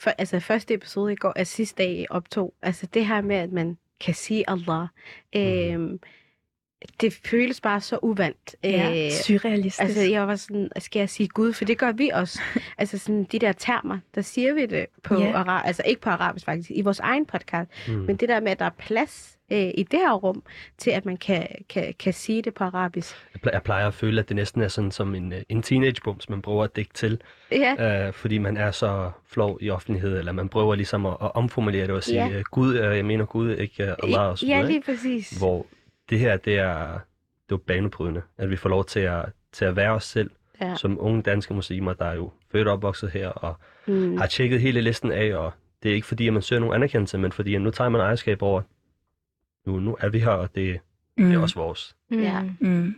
[0.00, 3.52] for, altså første episode i går, altså sidste dag optog, altså det her med, at
[3.52, 4.86] man kan sige Allah,
[5.36, 6.00] øhm,
[7.00, 8.56] det føles bare så uvandt.
[8.64, 9.82] Ja, Øh, surrealistisk.
[9.82, 11.52] Altså, jeg var sådan, skal jeg sige Gud?
[11.52, 12.40] For det gør vi også.
[12.78, 15.34] altså, sådan de der termer, der siger vi det på yeah.
[15.34, 15.66] arabisk.
[15.66, 17.70] Altså, ikke på arabisk faktisk, i vores egen podcast.
[17.88, 17.94] Mm.
[17.94, 20.42] Men det der med, at der er plads øh, i det her rum,
[20.78, 23.16] til at man kan, kan, kan sige det på arabisk.
[23.34, 25.62] Jeg ple- Jeg plejer at føle, at det næsten er sådan som en, øh, en
[25.62, 27.20] teenage-bums, man prøver at dække til,
[27.52, 31.34] Ja, øh, fordi man er så flov i offentlighed, eller man prøver ligesom at, at
[31.34, 32.30] omformulere det og sige, Ja.
[32.38, 34.92] øh, Gud, øh, jeg mener Gud, ikke øh, Allah og så ja lige ikke?
[34.92, 35.30] præcis.
[35.38, 35.66] Hvor
[36.10, 36.98] det her, det er,
[37.48, 40.30] det er banebrydende, at vi får lov til at, til at være os selv,
[40.62, 40.74] Ja.
[40.76, 43.54] som unge danske muslimer, der er jo født og opvokset her, og
[43.86, 44.16] Mm.
[44.16, 47.18] har tjekket hele listen af, og det er ikke fordi, at man søger nogen anerkendelse,
[47.18, 48.62] men fordi, at nu tager man ejerskab over,
[49.66, 50.80] nu, nu er vi her, og det,
[51.18, 51.96] det er også vores.
[52.10, 52.42] Ja.
[52.60, 52.94] Mm.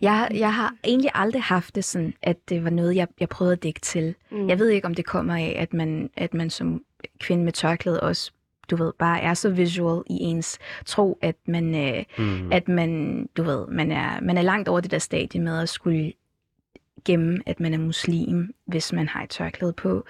[0.00, 3.52] Jeg, jeg har egentlig aldrig haft det sådan, at det var noget, jeg, jeg prøvede
[3.52, 4.14] at dække til.
[4.30, 4.48] Mm.
[4.48, 6.82] Jeg ved ikke, om det kommer af, at man, at man som
[7.20, 8.32] kvinde med tørklæde også,
[8.70, 12.52] du ved, bare er så visual i ens tro, at man, øh, Mm.
[12.52, 15.68] at man, du ved, man er, man er langt over det der stadie med at
[15.68, 16.12] skulle
[17.04, 20.04] gemme, at man er muslim, hvis man har et tørklæde på,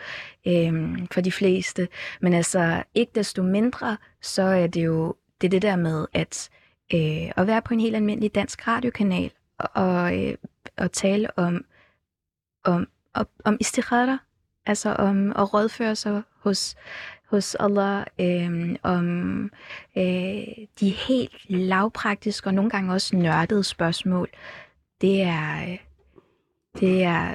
[0.46, 1.88] øhm, for de fleste.
[2.20, 6.50] Men altså, ikke desto mindre, så er det jo det, er det der med at,
[6.94, 10.34] øh, at være på en helt almindelig dansk radiokanal og, og, øh,
[10.76, 11.64] og tale om,
[12.64, 14.18] om, om, om istikhara,
[14.66, 16.76] altså om at rådføre sig hos,
[17.30, 19.44] hos Allah, øh, om
[19.96, 20.44] øh,
[20.80, 24.28] de helt lavpraktiske og nogle gange også nørdede spørgsmål.
[25.00, 25.76] Det er,
[26.80, 27.34] det er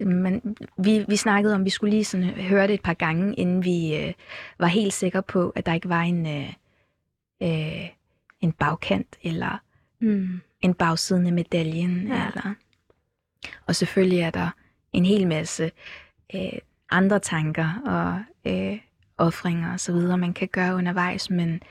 [0.00, 3.64] man, vi, vi snakkede om, vi skulle lige sådan høre det et par gange, inden
[3.64, 4.12] vi øh,
[4.58, 6.52] var helt sikre på, at der ikke var en, øh,
[7.42, 7.88] øh,
[8.40, 9.58] en bagkant eller
[10.00, 10.40] Mm.
[10.60, 12.06] en bagsiden af medaljen.
[12.06, 12.26] Ja.
[12.26, 12.54] Eller.
[13.66, 14.50] Og selvfølgelig er der
[14.92, 15.70] en hel masse
[16.34, 16.58] øh,
[16.90, 18.22] andre tanker og
[18.52, 18.78] øh,
[19.18, 21.62] offringer og så videre, man kan gøre undervejs, men,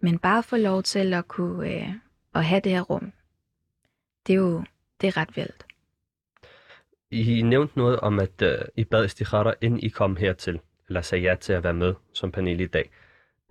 [0.00, 1.88] men bare få lov til at kunne øh,
[2.34, 3.12] at have det her rum,
[4.26, 4.64] det er jo
[5.00, 5.66] det er ret vildt.
[7.10, 11.24] I nævnte noget om, at uh, I bad istikhara, inden I kom hertil, eller sagde
[11.24, 12.90] ja til at være med som panel i dag.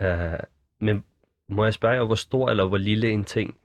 [0.03, 0.39] Uh,
[0.79, 1.03] men
[1.49, 3.57] må jeg spørge jer, hvor stor eller hvor lille en ting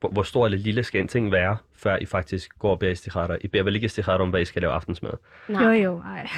[0.00, 3.36] hvor, stor eller lille skal en ting være, før I faktisk går og beder istikhara?
[3.40, 5.10] I beder vel ikke istikhara om, hvad I skal lave aftensmad?
[5.48, 6.28] Jo, jo, ej.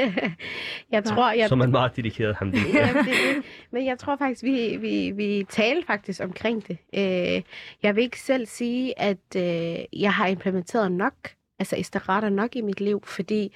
[0.92, 1.48] jeg tror, jeg...
[1.48, 2.74] Så man meget dedikeret, ham det.
[2.74, 3.44] Ja, det, det.
[3.70, 6.78] Men jeg tror faktisk, vi, vi, vi taler faktisk omkring det.
[6.94, 7.42] Øh,
[7.82, 11.14] jeg vil ikke selv sige, at øh, jeg har implementeret nok,
[11.62, 13.54] altså istirater nok i mit liv, fordi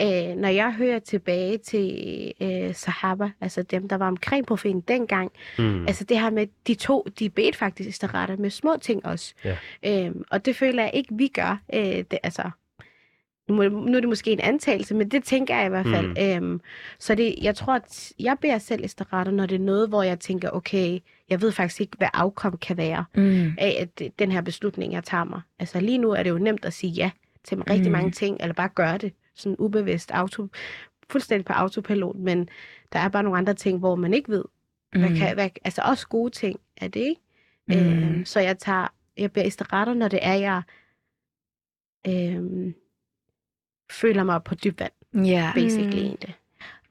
[0.00, 5.32] øh, når jeg hører tilbage til øh, sahaba, altså dem, der var omkring profeten dengang,
[5.58, 5.86] Mm.
[5.86, 9.34] altså det her med, de to, de bedte faktisk istirater med små ting også.
[9.44, 9.56] Ja.
[9.86, 11.60] Øhm, og det føler jeg ikke, vi gør.
[11.74, 12.50] Øh, det, altså,
[13.48, 13.62] nu,
[13.96, 16.38] er det måske en antagelse, men det tænker jeg i hvert fald.
[16.40, 16.46] Mm.
[16.46, 16.60] Øhm,
[16.98, 20.20] så det, jeg tror, at jeg beder selv istirater, når det er noget, hvor jeg
[20.20, 20.98] tænker, okay,
[21.30, 23.52] jeg ved faktisk ikke, hvad afkom kan være Mm.
[23.58, 25.40] af at den her beslutning, jeg tager mig.
[25.58, 27.10] Altså lige nu er det jo nemt at sige ja
[27.46, 27.92] til rigtig Mm.
[27.92, 30.48] mange ting, eller bare gøre det sådan ubevidst, auto,
[31.10, 32.48] fuldstændig på autopilot, men
[32.92, 34.44] der er bare nogle andre ting, hvor man ikke ved,
[34.98, 35.16] hvad Mm.
[35.16, 37.20] kan, hvad, altså også gode ting er det, ikke?
[37.68, 37.74] Mm.
[37.74, 40.62] Øhm, så jeg tager, jeg beder istirater, når det er, jeg
[42.08, 42.74] øhm,
[43.90, 45.52] føler mig på dyb vand, Ja.
[45.54, 46.06] basically Mm.
[46.06, 46.34] egentlig.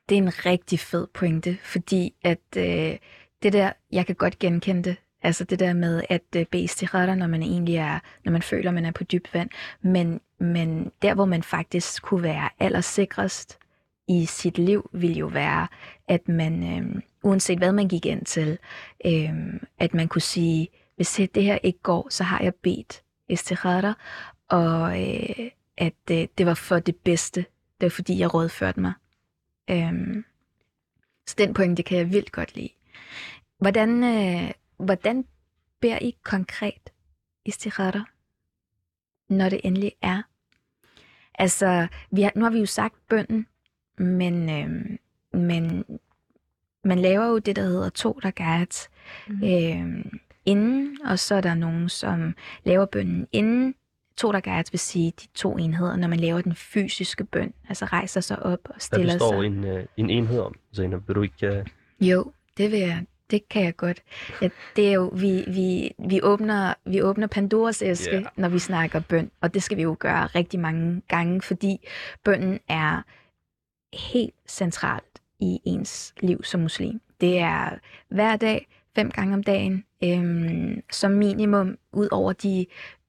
[0.10, 2.98] Det er en rigtig fed pointe, fordi at øh,
[3.44, 7.16] det der, jeg kan godt genkende det, altså det der med at øh, bede istikhara,
[7.16, 9.50] når man egentlig er, når man føler, man er på dybt vand,
[9.82, 13.60] men, men der, hvor man faktisk kunne være allersikrest
[14.08, 15.68] i sit liv, vil jo være,
[16.08, 18.58] at man, øh, uanset hvad man gik ind til,
[19.06, 19.34] øh,
[19.80, 23.94] at man kunne sige, hvis det her ikke går, så har jeg bedt istikhara,
[24.50, 27.40] og øh, at øh, det var for det bedste.
[27.42, 28.94] Det var fordi, jeg rådførte mig.
[29.70, 30.24] Øh,
[31.28, 32.70] så den pointe kan jeg vildt godt lide.
[33.60, 35.26] Hvordan, øh, hvordan
[35.82, 36.90] beder I konkret
[37.46, 38.06] istikhara,
[39.30, 40.22] når det endelig er?
[41.40, 43.48] Altså, vi har, nu har vi jo sagt bønden,
[43.98, 44.98] men, øhm,
[45.42, 45.86] men
[46.84, 48.88] man laver jo det, der hedder to rakat
[49.28, 49.44] Mhm.
[49.44, 53.76] øhm, inden, og så er der nogen, som laver bønnen inden.
[54.18, 58.22] To rakat vil sige de to enheder, når man laver den fysiske bøn, altså rejser
[58.22, 59.46] sig op og Hvad stiller består sig.
[59.48, 60.56] en, øh, en enhed om?
[60.76, 61.48] Zainab, vil du ikke...
[61.48, 61.66] øh,
[62.02, 63.06] Jo, det vil jeg.
[63.32, 64.04] Det kan jeg godt.
[64.42, 68.26] Ja, det er jo, vi, vi, vi, åbner, vi åbner Pandoras æske, yeah.
[68.36, 69.32] når vi snakker bøn.
[69.42, 71.88] Og det skal vi jo gøre rigtig mange gange, fordi
[72.24, 73.02] bønnen er
[74.14, 77.02] helt centralt i ens liv som muslim.
[77.22, 77.70] Det er
[78.10, 82.66] hver dag, fem gange om dagen, øhm, som minimum, ud over de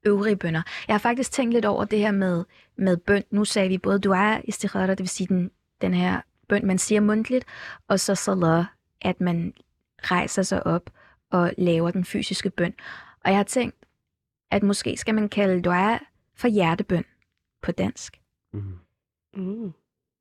[0.06, 0.62] øvrige bønder.
[0.88, 2.44] Jeg har faktisk tænkt lidt over det her med,
[2.78, 3.22] med bøn.
[3.30, 5.50] Nu sagde vi både dua istikhara, det vil sige den,
[5.80, 7.44] den her bøn, man siger mundtligt,
[7.88, 8.64] og så salah,
[9.02, 9.52] at man
[10.10, 10.90] rejser sig op
[11.30, 12.74] og laver den fysiske bøn.
[13.24, 13.76] Og jeg har tænkt,
[14.50, 15.98] at måske skal man kalde dua
[16.34, 17.04] for hjertebøn
[17.62, 18.20] på dansk.
[18.52, 18.78] mhm.
[19.36, 19.72] Mm.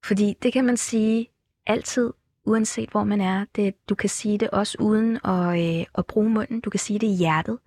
[0.06, 1.28] Fordi det kan man sige
[1.66, 2.14] altid,
[2.46, 3.46] uanset hvor man er.
[3.56, 6.60] Det, du kan sige det også uden at, øh, at bruge munden.
[6.60, 7.60] Du kan sige det i hjertet,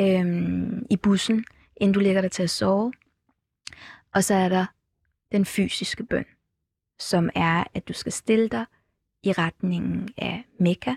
[0.00, 1.44] øhm, i bussen,
[1.76, 2.92] inden du lægger dig til at sove.
[4.14, 4.66] Og så er der
[5.32, 6.24] den fysiske bøn,
[6.98, 8.64] som er, at du skal stille dig
[9.22, 10.94] i retningen af Mekka.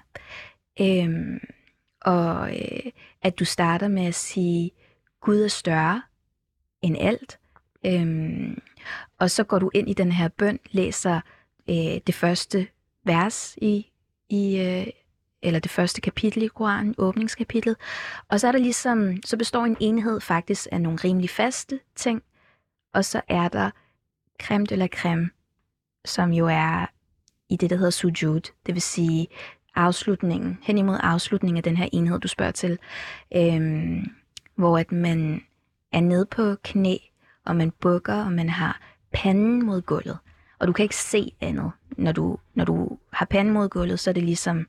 [0.80, 1.40] Øhm,
[2.02, 4.72] og øh, at du starter med at sige,
[5.22, 6.02] Gud er større
[6.82, 7.40] end alt.
[7.86, 8.62] Øhm,
[9.20, 11.22] og så går du ind i den her bøn, læser
[11.70, 12.68] øh, det første
[13.04, 13.92] vers i,
[14.30, 14.88] i øh,
[15.44, 17.76] eller det første kapitel i Koranen, åbningskapitlet.
[18.30, 22.24] Og så er der ligesom, så består en enhed faktisk af nogle rimelig faste ting,
[22.94, 23.72] og så er der
[24.42, 25.30] creme de la creme,
[26.06, 26.86] som jo er
[27.50, 29.28] i det, der hedder sujud, det vil sige
[29.76, 32.80] afslutningen, hen imod afslutningen af den her enhed, du spørger til,
[33.36, 34.06] øhm,
[34.56, 35.42] hvor at man
[35.92, 36.96] er nede på knæ,
[37.46, 38.82] og man bukker, og man har
[39.14, 40.18] panden mod gulvet.
[40.60, 41.72] Og du kan ikke se andet.
[41.98, 44.68] Når du, når du har panden mod gulvet, så er det ligesom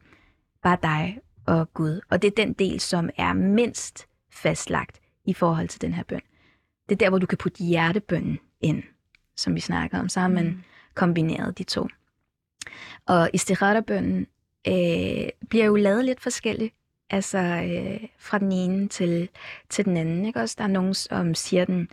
[0.63, 2.01] bare dig og Gud.
[2.11, 6.21] Og det er den del, som er mindst fastlagt i forhold til den her bøn.
[6.89, 8.83] Det er der, hvor du kan putte hjertebønnen ind,
[9.37, 10.09] som vi snakker om.
[10.09, 10.63] Så har man Mm.
[10.95, 11.89] kombineret de to.
[13.07, 14.27] Og istikhara-bønnen
[14.69, 16.75] øh, bliver jo lavet lidt forskelligt,
[17.11, 19.29] altså øh, fra den ene til,
[19.69, 20.27] til den anden.
[20.27, 20.41] Ikke?
[20.41, 21.89] Også der er nogen, som siger den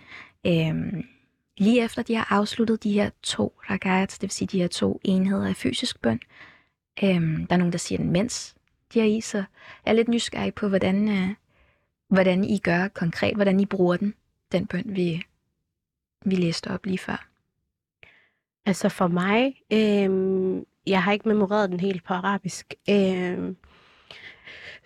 [0.46, 1.04] øh,
[1.58, 5.00] lige efter de har afsluttet de her to rakats, det vil sige de her to
[5.04, 6.20] enheder af fysisk bøn.
[7.04, 8.56] Øh, der er nogen, der siger den mens
[8.94, 9.46] de er i, så jeg
[9.86, 11.30] er lidt nysgerrig på, hvordan, øh,
[12.10, 14.14] hvordan I gør konkret, hvordan I bruger den,
[14.52, 15.22] den bøn, vi,
[16.26, 17.30] vi læste op lige før.
[18.66, 22.74] Altså for mig, øh, jeg har ikke memoreret den helt på arabisk.
[22.90, 23.58] Øhm,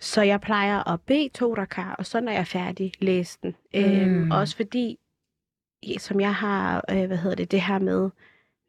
[0.00, 3.54] så jeg plejer at bede to rakar, og så når jeg er færdig, læse den.
[3.74, 4.30] Øhm, Mm.
[4.30, 4.98] Også fordi,
[5.98, 8.10] som jeg har, øh, hvad hedder det, det her med,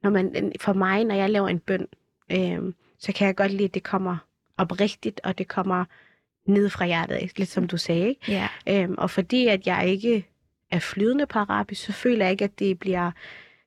[0.04, 1.88] når man, for mig, når jeg laver en bøn,
[2.32, 4.18] øhm, så kan jeg godt lide, at det kommer
[4.58, 5.86] oprigtigt, og det kommer
[6.48, 8.08] ned fra hjertet, lidt som du sagde.
[8.10, 8.32] Ikke?
[8.32, 8.48] Ja.
[8.70, 10.26] Øhm, og fordi at jeg ikke
[10.72, 13.12] er flydende på arabisk, så føler jeg ikke, at det bliver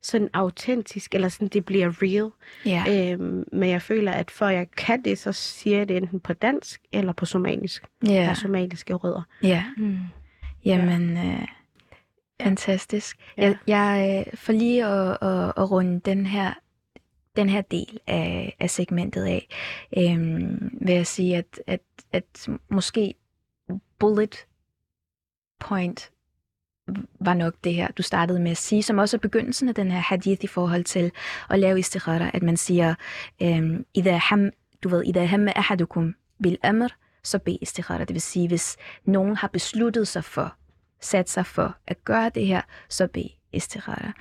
[0.03, 2.31] sådan autentisk, eller sådan, det bliver real.
[2.67, 3.13] Ja.
[3.13, 6.33] Øhm, men jeg føler, at for jeg kan det, så siger jeg det enten på
[6.33, 7.85] dansk eller på somalisk.
[8.03, 8.25] Jeg Ja.
[8.25, 9.23] har somaliske rødder.
[9.43, 9.65] Ja.
[9.77, 9.99] Mm.
[10.65, 11.47] Jamen, øh,
[12.43, 13.19] fantastisk.
[13.37, 16.55] Jeg, jeg øh, for lige at, at, at runde den her
[17.37, 19.49] den her del af, af segmentet af,
[19.99, 21.81] øhm, vil jeg sige, at, at,
[22.13, 23.15] at måske
[23.99, 24.47] bullet
[25.61, 26.11] point
[27.21, 29.91] var nok det her, du startede med at sige, som også er begyndelsen af den
[29.91, 31.13] her hadith i forhold til
[31.51, 32.95] at lave istikhara, at man siger,
[33.43, 34.51] øhm, idha ham,
[34.83, 36.89] du ved, idha ham ahadukum bil amr,
[37.23, 38.01] så be istikharah.
[38.01, 40.55] Det vil sige, hvis nogen har besluttet sig for,
[41.01, 44.13] sat sig for at gøre det her, så be istikhara.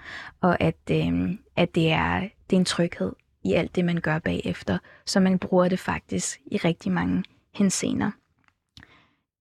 [0.41, 3.11] Og at, øhm, at det, er, det er en tryghed
[3.43, 8.11] i alt det, man gør bagefter, så man bruger det faktisk i rigtig mange hensener.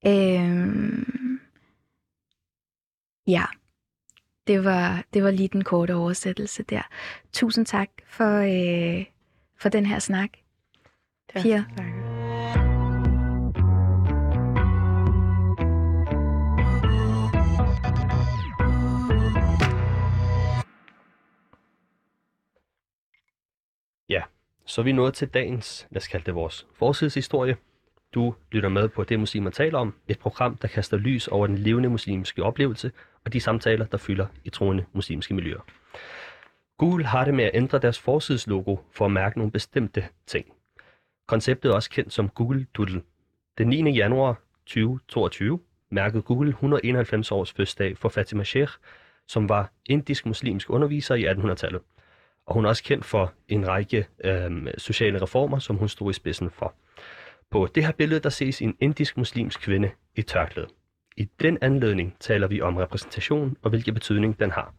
[0.06, 1.25] Øhm,
[3.26, 3.44] ja,
[4.46, 6.82] det var, det var lige den korte oversættelse der.
[7.32, 9.04] Tusind tak for, øh,
[9.58, 10.30] for den her snak.
[11.34, 11.64] Pia.
[24.66, 27.56] Så er vi nået til dagens, lad os kalde det vores forsidshistorie.
[28.14, 31.58] Du lytter med på Det Muslimer taler om, et program, der kaster lys over den
[31.58, 32.92] levende muslimske oplevelse
[33.26, 35.60] og de samtaler, der fylder i troende muslimske miljøer.
[36.78, 40.46] Google har det med at ændre deres forsideslogo for at mærke nogle bestemte ting.
[41.28, 43.02] Konceptet er også kendt som Google Doodle.
[43.58, 43.90] Den 9.
[43.90, 45.60] januar 2022
[45.90, 48.72] mærkede Google 191 års fødselsdag for Fatima Sheikh,
[49.28, 51.80] som var indisk muslimsk underviser i 1800-tallet.
[52.46, 56.14] Og hun er også kendt for en række øh, sociale reformer, som hun stod i
[56.14, 56.74] spidsen for.
[57.50, 60.68] På det her billede, der ses en indisk muslimsk kvinde i tørklæde.
[61.16, 64.74] I den anledning taler vi om repræsentation og hvilken betydning den har.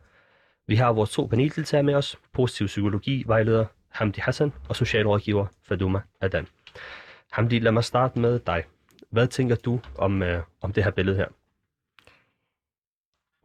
[0.67, 6.01] Vi har vores to paneldeltagere med os, positiv psykologi vejleder Hamdi Hassan og socialrådgiver Faduma
[6.21, 6.47] Adan.
[7.31, 8.63] Hamdi, lad mig starte med dig.
[9.09, 11.27] Hvad tænker du om, øh, om det her billede her?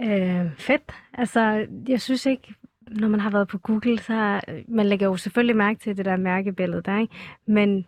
[0.03, 0.93] Øh, fedt.
[1.15, 5.17] Altså, jeg synes ikke, når man har været på Google, så har, man lægger jo
[5.17, 7.15] selvfølgelig mærke til det der mærkebillede der, ikke?
[7.47, 7.87] Men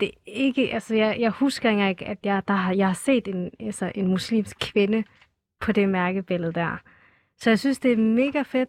[0.00, 3.50] det ikke, altså jeg, jeg husker ikke, at jeg, der har, jeg har set en,
[3.60, 5.04] altså en muslimsk kvinde
[5.60, 6.76] på det mærkebillede der.
[7.38, 8.68] Så jeg synes, det er mega fedt.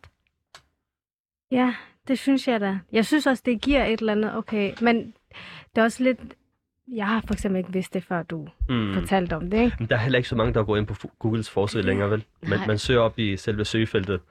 [1.52, 1.76] Ja,
[2.08, 2.80] det synes jeg da.
[2.92, 5.14] Jeg synes også, det giver et eller andet, okay, men
[5.76, 6.20] det er også lidt,
[6.88, 8.94] jeg har for eksempel ikke vidst det, før du Mm.
[8.94, 9.76] fortalte om det, ikke?
[9.80, 12.26] Men der er heller ikke så mange, der går ind på Googles forside længere, vel?
[12.44, 12.68] Man, Nej.
[12.68, 14.22] man søger op i selve søgefeltet.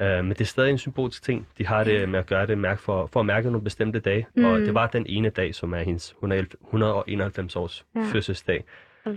[0.00, 1.48] Uh, men det er stadig en symbolsk ting.
[1.58, 4.26] De har det med at gøre det mærke for, for at mærke nogle bestemte dage.
[4.36, 4.44] Mm.
[4.44, 8.00] Og det var den ene dag, som er hendes 111 191 års ja.
[8.12, 8.64] Fødselsdag.
[9.06, 9.14] Uh,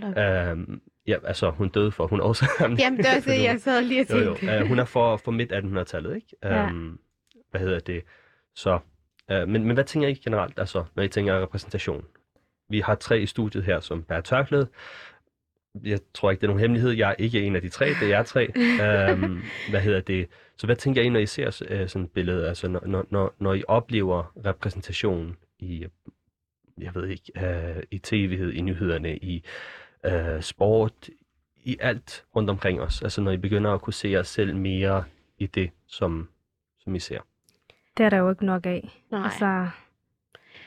[1.07, 2.77] ja, altså hun døde for 100 år siden.
[2.79, 4.55] Jamen, det var også det, jeg sad lige og jo, tænkte.
[4.55, 4.61] jo.
[4.61, 6.27] Uh, hun er for, for midt 1800-tallet, ikke?
[6.43, 6.65] Ja.
[6.65, 6.99] Um,
[7.51, 8.03] hvad hedder det?
[8.55, 8.79] Så,
[9.31, 12.05] uh, men, men hvad tænker I generelt, altså, når I tænker repræsentation?
[12.69, 14.67] Vi har tre i studiet her, som bærer tørklæde.
[15.83, 16.91] Jeg tror ikke, det er nogen hemmelighed.
[16.91, 18.47] Jeg er ikke en af de tre, det er jer tre.
[19.13, 20.27] um, hvad hedder det?
[20.57, 22.47] Så hvad tænker I, når I ser uh, sådan et billede?
[22.47, 25.85] Altså, når, når, når, når I oplever repræsentation i,
[26.77, 29.45] jeg ved ikke, uh, i tv, i nyhederne, i
[30.07, 31.09] uh, sport,
[31.63, 33.01] i alt rundt omkring os.
[33.01, 35.03] Altså, når I begynder at kunne se jer selv mere
[35.37, 36.29] i det, som,
[36.79, 37.19] som I ser.
[37.97, 39.03] Det er der jo ikke nok af.
[39.11, 39.23] Nej.
[39.23, 39.67] Altså,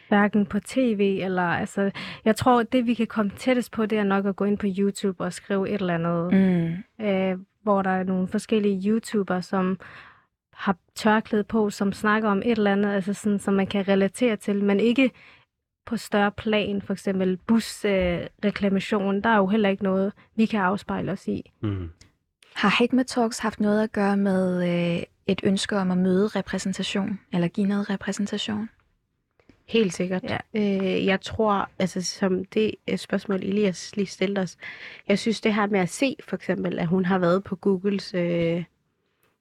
[0.09, 1.42] hverken på tv eller...
[1.42, 1.90] Altså,
[2.25, 4.66] jeg tror, det vi kan komme tættest på, det er nok at gå ind på
[4.79, 7.05] YouTube og skrive et eller andet, Mm.
[7.07, 9.79] øh, hvor der er nogle forskellige YouTubere, som
[10.53, 14.37] har tørklæde på, som snakker om et eller andet, altså sådan, som man kan relatere
[14.37, 15.11] til, men ikke
[15.87, 19.21] på større plan, for eksempel busreklamation, øh, reklamation.
[19.21, 21.53] der er jo heller ikke noget, vi kan afspejle os i.
[21.62, 21.90] Mm.
[22.55, 27.21] Har Hikmet Talks haft noget at gøre med øh, et ønske om at møde repræsentation,
[27.33, 28.69] eller give noget repræsentation?
[29.67, 30.25] Helt sikkert.
[30.25, 30.38] Ja.
[30.54, 34.56] Øh, jeg tror, altså som det øh, spørgsmål, Elias lige stillede os,
[35.08, 38.14] jeg synes det her med at se, for eksempel, at hun har været på Googles,
[38.14, 38.64] øh,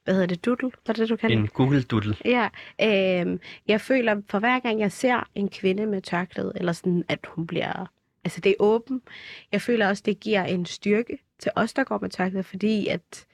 [0.04, 0.72] hvad hedder det, doodle?
[0.88, 2.16] Var det det, du kaldte En Google Doodle.
[2.26, 2.50] Ja,
[2.82, 7.20] øh, jeg føler, for hver gang jeg ser en kvinde med tørklæde, eller sådan, at
[7.28, 7.92] hun bliver,
[8.24, 9.02] altså det er åben,
[9.52, 13.26] jeg føler også, det giver en styrke til os, der går med tørklæde, fordi at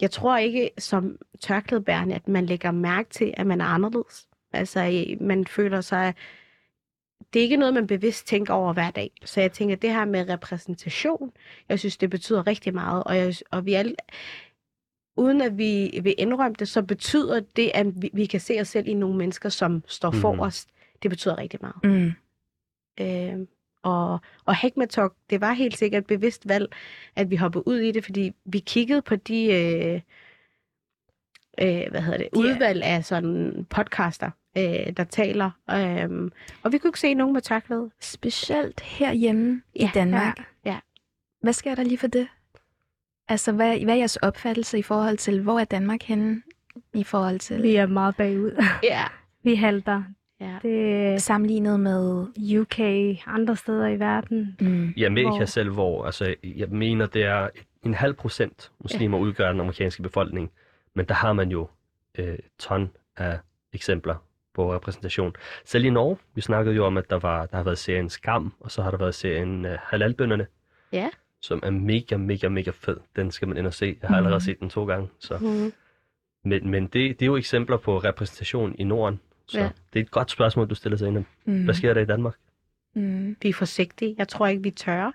[0.00, 4.26] jeg tror ikke som tørklædebærende, at man lægger mærke til, at man er anderledes.
[4.52, 6.14] Altså, man føler sig...
[7.32, 9.10] Det er ikke noget, man bevidst tænker over hver dag.
[9.24, 11.32] Så jeg tænker, det her med repræsentation,
[11.68, 13.04] jeg synes, det betyder rigtig meget.
[13.04, 13.94] Og, jeg, og vi alle,
[15.16, 18.68] uden at vi vil indrømme det, så betyder det, at vi, vi kan se os
[18.68, 20.20] selv i nogle mennesker, som står Mhm.
[20.20, 20.68] forrest.
[21.02, 21.84] Det betyder rigtig meget.
[21.84, 22.12] Mm.
[23.00, 23.46] Øh,
[23.82, 26.66] Og, og Hikmet Talk, det var helt sikkert et bevidst valg,
[27.16, 30.00] at vi hoppede ud i det, fordi vi kiggede på de øh,
[31.60, 35.50] øh, hvad hedder det, udvalg af sådan podcaster, øh, der taler.
[35.70, 36.30] Øh,
[36.62, 37.90] og vi kunne ikke se nogen med tørklæde.
[38.00, 40.38] Specielt herhjemme ja, i Danmark.
[40.64, 40.78] Ja, ja.
[41.42, 42.28] Hvad sker der lige for det?
[43.28, 46.42] Altså, hvad, hvad er jeres opfattelse i forhold til, hvor er Danmark henne
[46.94, 47.62] i forhold til...
[47.62, 48.64] Vi er meget bagud.
[48.82, 49.04] Ja.
[49.42, 50.02] Vi halter.
[50.40, 50.58] ja.
[50.62, 52.26] Det Sammenlignet med...
[52.60, 52.78] UK,
[53.26, 54.56] andre steder i verden.
[54.60, 57.48] Mm, I Amerika Hvor- selv, hvor altså, jeg mener, det er
[57.82, 60.50] en halv procent muslimer udgør den amerikanske befolkning,
[60.94, 61.68] men der har man jo
[62.18, 63.38] øh, ton af
[63.72, 64.14] eksempler
[64.54, 65.34] på repræsentation.
[65.64, 68.52] Selv i Norge, vi snakkede jo om, at der, var, der har været serien Skam,
[68.60, 70.46] og så har der været serien øh, Halalbønderne,
[70.92, 71.08] Ja.
[71.42, 72.96] som er mega, mega, mega fed.
[73.16, 73.96] Den skal man ind og se.
[74.02, 74.40] Jeg har allerede Mhm.
[74.40, 75.08] set den to gange.
[75.18, 75.38] Så.
[75.38, 75.72] Mm.
[76.44, 79.20] Men, men det, det er jo eksempler på repræsentation i Norden.
[79.46, 79.70] Så Ja.
[79.92, 81.24] det er et godt spørgsmål, du stiller sig ind.
[81.44, 82.34] mm, Hvad sker der i Danmark?
[82.94, 84.14] Mm, Vi er forsigtige.
[84.18, 85.12] Jeg tror ikke, vi tør.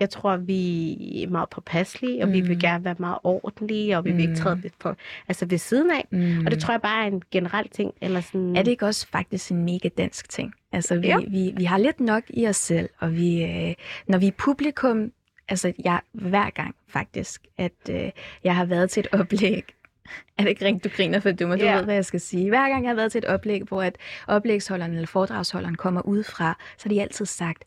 [0.00, 2.34] Jeg tror, vi er meget påpasselige, og mm.
[2.34, 2.60] vi vil Mm.
[2.60, 4.36] gerne være meget ordentlige, og vi vil ikke Mm.
[4.36, 4.94] træde lidt på,
[5.28, 6.06] altså ved siden af.
[6.10, 6.44] mm.
[6.46, 7.94] Og det tror jeg bare er en generel ting.
[8.00, 10.54] Eller sådan, Er det ikke også faktisk en mega dansk ting?
[10.72, 13.74] Altså, vi, vi, vi har lidt nok i os selv, og vi, øh,
[14.08, 15.12] når vi er publikum,
[15.48, 18.10] altså jeg, hver gang faktisk, at øh,
[18.44, 19.64] jeg har været til et oplæg,
[20.38, 21.76] er det ikke rigtigt, du griner for du, men du Ja.
[21.76, 22.48] ved, hvad jeg skal sige.
[22.48, 23.96] Hver gang jeg har været til et oplæg, hvor at
[24.26, 27.64] oplægsholderen eller foredragsholderen kommer udefra, så har de altid sagt,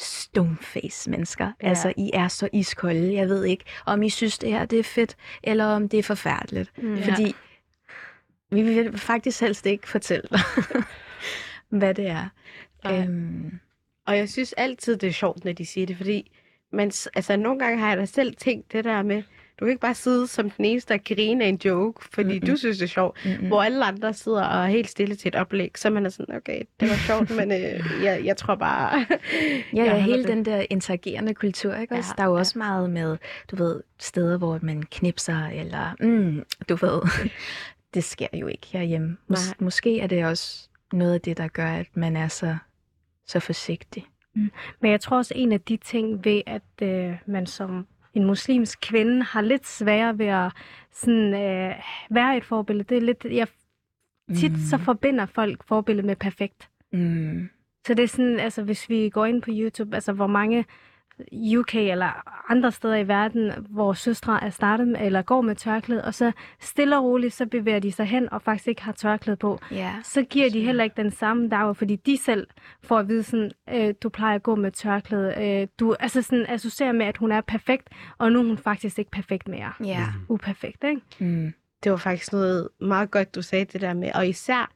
[0.00, 1.44] stoneface mennesker.
[1.44, 1.52] Ja.
[1.62, 1.68] Ja.
[1.68, 3.14] Altså, I er så iskolde.
[3.14, 6.02] Jeg ved ikke, om I synes, det her det er fedt, eller om det er
[6.02, 6.78] forfærdeligt.
[6.78, 6.94] Mm.
[6.94, 7.12] Ja.
[7.12, 7.34] Fordi
[8.52, 10.40] vi vil faktisk helst ikke fortælle dig,
[11.78, 12.28] hvad det er.
[12.84, 13.00] Nej.
[13.02, 13.60] Øhm,
[14.06, 16.30] Og jeg synes altid, det er sjovt, når de siger det, fordi
[16.72, 19.22] man, altså, nogle gange har jeg da selv tænkt det der med,
[19.60, 22.46] du kan ikke bare sidde som den eneste og grine af en joke, fordi Mm-mm.
[22.46, 25.34] du synes, det er sjovt, hvor alle andre sidder og er helt stille til et
[25.34, 29.06] oplæg, så man er sådan, okay, det var sjovt, men øh, jeg, jeg tror bare...
[29.74, 30.28] Ja, ja, hele det.
[30.28, 32.10] den der interagerende kultur, ikke også?
[32.18, 32.38] Ja, Der er jo ja.
[32.40, 33.16] også meget med,
[33.50, 37.00] du ved, steder, hvor man knipser, eller, mm, du ved,
[37.94, 39.16] det sker jo ikke herhjemme.
[39.32, 39.54] Mås- Nej.
[39.60, 42.56] måske er det også noget af det, der gør, at man er så,
[43.26, 44.06] så forsigtig.
[44.80, 48.78] Men jeg tror også, en af de ting ved, at øh, man som en muslimsk
[48.80, 50.52] kvinde har lidt sværere ved at
[50.92, 51.74] sådan, øh,
[52.10, 52.84] være et forbillede.
[52.88, 53.46] Det er lidt, jeg,
[54.36, 54.82] tit så Mm.
[54.82, 56.68] forbinder folk forbillede med perfekt.
[56.92, 57.48] Mm.
[57.86, 60.64] Så det er sådan, altså hvis vi går ind på YouTube, altså hvor mange
[61.58, 66.04] UK eller andre steder i verden, hvor søstre er startet med, eller går med tørklæde,
[66.04, 69.36] og så stille og roligt, så bevæger de sig hen og faktisk ikke har tørklæde
[69.36, 69.58] på.
[69.70, 69.94] Ja.
[70.02, 72.46] Så giver de heller ikke den samme dag, fordi de selv
[72.82, 75.34] får at vide sådan, øh, du plejer at gå med tørklæde.
[75.38, 78.98] Øh, du altså sådan associerer med, at hun er perfekt, og nu er hun faktisk
[78.98, 79.72] ikke perfekt mere.
[79.84, 80.06] Ja.
[80.28, 81.00] Uperfekt, ikke?
[81.18, 81.52] Mm.
[81.84, 84.70] Det var faktisk noget meget godt, du sagde det der med, og især,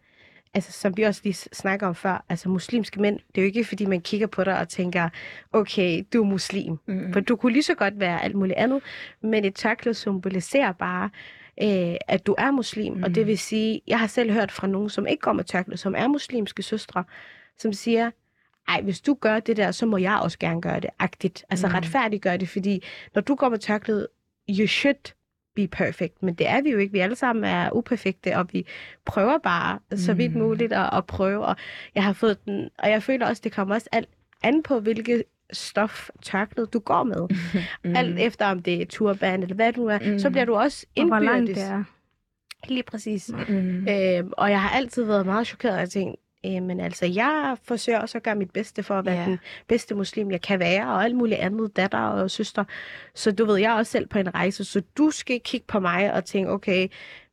[0.55, 3.65] altså som vi også lige snakker om før, altså muslimske mænd, det er jo ikke
[3.65, 5.09] fordi, man kigger på dig og tænker,
[5.53, 6.77] okay, du er muslim.
[6.87, 7.13] Mm.
[7.13, 8.83] For du kunne lige så godt være alt muligt andet,
[9.23, 11.11] men et tørklæde symboliserer bare,
[11.63, 12.93] øh, at du er muslim.
[12.95, 13.03] Mm.
[13.03, 13.27] Og det Mhm.
[13.27, 16.09] vil sige, jeg har selv hørt fra nogen, som ikke går med tørklæde, som er
[16.09, 17.05] muslimske søstre,
[17.59, 18.11] som siger,
[18.69, 21.45] ej, hvis du gør det der, så må jeg også gerne gøre det, agtigt.
[21.51, 21.75] Altså Mhm.
[21.75, 22.83] retfærdiggøre det, fordi
[23.15, 24.09] når du går med tørklæde,
[24.51, 25.13] you should
[25.55, 26.93] be perfect, men det er vi jo ikke.
[26.93, 28.67] Vi alle sammen er uperfekte, og vi
[29.05, 30.43] prøver bare så vidt Mhm.
[30.43, 31.57] muligt at, at prøve, og
[31.95, 34.09] jeg har fået den, og jeg føler også, det kommer også alt
[34.43, 37.29] an på, hvilket stof tørklæde du går med.
[37.85, 37.97] Mm.
[37.97, 40.19] Alt efter om det er turban eller hvad du er, mm.
[40.19, 40.33] så Mm.
[40.33, 41.63] bliver du også Og hvor langt indbyrdes.
[41.63, 41.85] det er.
[42.69, 43.31] Lige præcis.
[43.49, 43.89] Mm.
[43.89, 46.15] Øhm, og jeg har altid været meget chokeret af ting.
[46.47, 49.27] Øh, men altså, jeg forsøger også at gøre mit bedste for at være yeah.
[49.27, 49.39] den
[49.69, 52.65] bedste muslim, jeg kan være, og alt muligt andet, datter og søster.
[53.15, 55.81] Så du ved, jeg er også selv på en rejse, så du skal kigge på
[55.81, 56.89] mig og tænke, okay,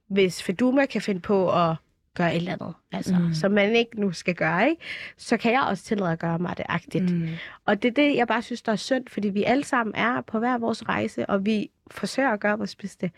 [0.10, 1.76] hvis Feduma kan finde på at
[2.18, 3.34] gøre et eller andet, altså, mm.
[3.34, 4.82] som man ikke nu skal gøre, ikke?
[5.18, 7.12] så kan jeg også tillade at gøre mig det agtigt.
[7.16, 7.30] Mm.
[7.66, 10.22] Og det er det, jeg bare synes, der er synd, fordi vi alle sammen er
[10.22, 13.12] på hver vores rejse, og vi forsøger at gøre vores bedste.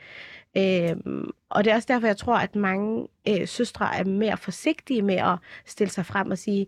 [0.57, 5.01] Øhm, og det er også derfor, jeg tror, at mange øh, søstre er mere forsigtige
[5.01, 6.67] med at stille sig frem og sige,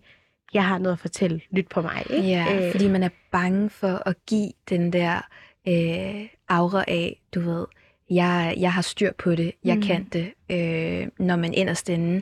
[0.54, 2.04] jeg har noget at fortælle, lyt på mig.
[2.10, 2.28] Ikke?
[2.28, 5.22] Ja, fordi man er bange for at give den der
[5.68, 7.66] øh, aura af, du ved,
[8.10, 9.82] jeg, jeg har styr på det, jeg Mm.
[9.82, 12.22] kan det, øh, når man inderst inde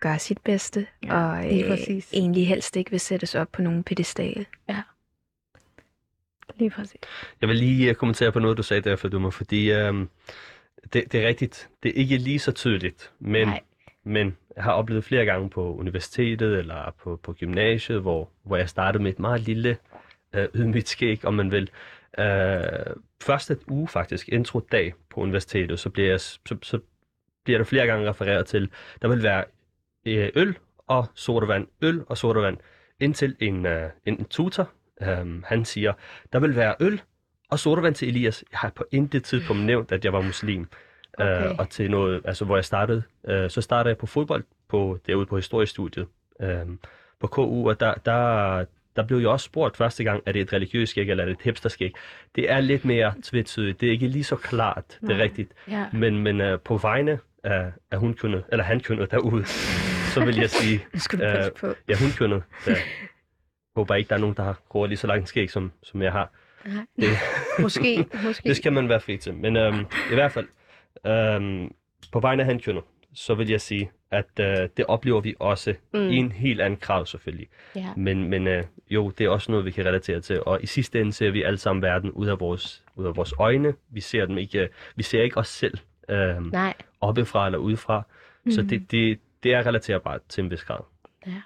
[0.00, 4.46] gør sit bedste, Ja, og øh, egentlig helst ikke vil sættes op på nogen pedestal.
[6.58, 7.00] Lige præcis.
[7.40, 10.10] Jeg vil lige uh, kommentere på noget, du sagde der, Faduma, fordi um,
[10.92, 11.68] det, det er rigtigt.
[11.82, 13.60] Det er ikke lige så tydeligt, men, Nej.
[14.04, 18.68] men jeg har oplevet flere gange på universitetet eller på, på gymnasiet, hvor, hvor jeg
[18.68, 19.76] startede med et meget lille
[20.36, 21.70] uh, ydmygt skæg, om man vil.
[22.18, 22.24] Uh,
[23.22, 26.78] første uge faktisk, intro-dag på universitetet, så bliver, jeg, så, så
[27.44, 28.70] bliver der flere gange refereret til,
[29.02, 29.44] der vil være
[30.06, 32.58] uh, øl og sodavand, øl og sodavand
[33.00, 34.70] Indtil en, øh, en tutor,
[35.02, 35.92] øh, han siger,
[36.32, 37.02] der vil være øl
[37.50, 38.44] og sodavand til Elias.
[38.52, 40.68] Jeg har på intet tidspunkt nævnt, at jeg var muslim.
[41.18, 41.44] Okay.
[41.46, 44.98] Øh, og til noget, altså hvor jeg startede, øh, så startede jeg på fodbold på,
[45.06, 46.06] derude på historiestudiet
[46.40, 46.58] øh,
[47.20, 48.64] på KU, og der, der,
[48.96, 51.34] der blev jeg også spurgt første gang, er det et religiøst skæg eller er det
[51.36, 51.92] et hipsterskæg?
[52.34, 53.80] Det er lidt mere tvetydigt.
[53.80, 55.52] Det er ikke lige så klart, det er rigtigt.
[55.70, 55.86] Ja.
[55.92, 59.44] Men, men uh, på vegne af, af hun kønnet, eller han kønnet derude,
[60.14, 61.66] så vil jeg sige, Nu skal du Øh, på.
[61.88, 62.42] ja, hun kønnet.
[63.76, 66.12] Håber ikke, der er nogen, der har gået lige så langt skæg, som, som jeg
[66.12, 66.30] har.
[66.66, 66.86] Nej.
[66.96, 67.08] Det,
[67.62, 68.48] Måske, måske.
[68.48, 69.34] det skal man være fri til.
[69.34, 70.46] Men øhm, i hvert fald,
[71.06, 71.74] øhm,
[72.12, 75.74] på vegne af han kønnet, så vil jeg sige, at øh, det oplever vi også
[75.94, 76.00] mm.
[76.00, 77.48] i en helt anden grad selvfølgelig.
[77.74, 77.94] Ja.
[77.96, 80.42] Men, men øh, jo, det er også noget, vi kan relatere til.
[80.46, 83.34] Og i sidste ende ser vi alle sammen verden ud af vores, ud af vores
[83.38, 83.74] øjne.
[83.90, 86.74] Vi ser dem ikke, vi ser ikke os selv øh, Nej.
[87.00, 88.02] oppefra eller udefra.
[88.44, 88.50] Mm.
[88.50, 90.80] Så det, det, det er relaterbart til en vis grad.
[91.26, 91.42] Ja.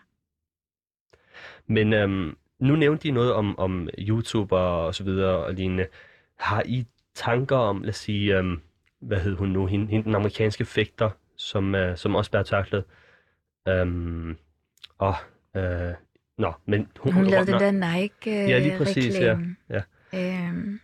[1.71, 5.87] Men øhm, nu nævnte I noget om, om YouTuber og så videre og lignende.
[6.39, 8.61] Har I tanker om, lad os sige, øhm,
[9.01, 12.85] hvad hed hun nu, hende, hende den amerikanske fægter, som, øh, som også bærer tørklæde?
[13.69, 14.37] Øhm,
[14.99, 15.15] og,
[15.57, 15.95] øh,
[16.39, 19.31] nå, men hun, Hun lavede den der Nike Ja, lige præcis, ja.
[19.31, 19.57] reklame.
[19.71, 19.83] Ja.
[20.15, 20.81] Øhm,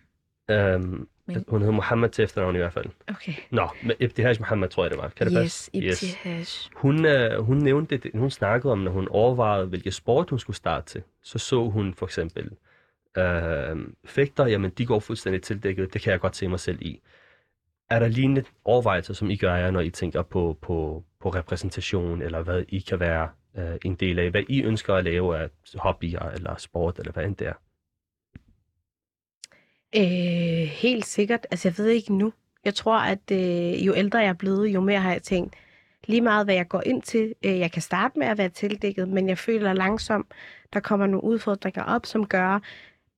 [0.51, 2.87] øhm, Men- hun hed Mohammed til efternavn i hvert fald.
[3.09, 3.33] Okay.
[3.51, 5.09] Nå, men Ibtihaj Mohammed tror jeg det var.
[5.09, 6.07] Kan det yes, passe?
[6.07, 6.45] Ibtihaj.
[6.75, 10.57] Hun, øh, hun nævnte det, hun snakkede om, når hun overvejede, hvilke sport hun skulle
[10.57, 11.03] starte til.
[11.23, 12.51] Så så hun for eksempel
[13.19, 17.01] øh, fægter, jamen de går fuldstændig tildækket, det kan jeg godt se mig selv i.
[17.91, 22.23] Er der lignende overvejelser, som I gør jer, når I tænker på, på, på repræsentation,
[22.23, 25.49] eller hvad I kan være øh, en del af, hvad I ønsker at lave af
[25.75, 27.53] hobbyer, eller sport, eller hvad end det er?
[29.97, 31.47] Øh, helt sikkert.
[31.51, 32.33] Altså, jeg ved ikke nu.
[32.65, 35.55] Jeg tror, at øh, jo ældre jeg er blevet, jo mere har jeg tænkt,
[36.07, 37.35] lige meget hvad jeg går ind til.
[37.45, 40.27] Øh, jeg kan starte med at være tildækket, men jeg føler langsomt,
[40.73, 42.61] der kommer nogle udfordringer op, som gør,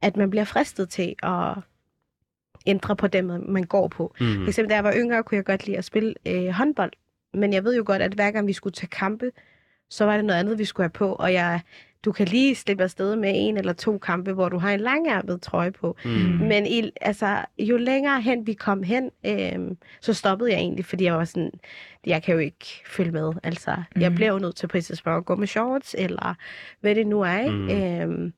[0.03, 1.55] at man bliver fristet til at
[2.67, 4.15] ændre på dem, man går på.
[4.21, 4.27] Mm.
[4.27, 6.93] For eksempel, da jeg var yngre, kunne jeg godt lide at spille øh, håndbold.
[7.35, 9.31] Men jeg ved jo godt, at hver gang vi skulle tage kampe,
[9.91, 11.13] så var det noget andet, vi skulle have på.
[11.13, 11.61] Og jeg,
[12.05, 15.43] du kan lige slippe afsted med en eller to kampe, hvor du har en langærmet
[15.43, 15.97] trøje på.
[16.05, 16.11] Mm.
[16.49, 21.05] Men i, altså, jo længere hen vi kom hen, øh, så stoppede jeg egentlig, fordi
[21.05, 21.51] jeg var sådan,
[22.07, 23.33] jeg kan jo ikke følge med.
[23.43, 24.03] Altså, mm.
[24.03, 26.35] jeg blev jo nødt til på et tidspunkt at gå med shorts, eller
[26.81, 27.39] hvad det nu er.
[27.39, 28.07] Ikke?
[28.07, 28.25] Mm.
[28.25, 28.33] Øh,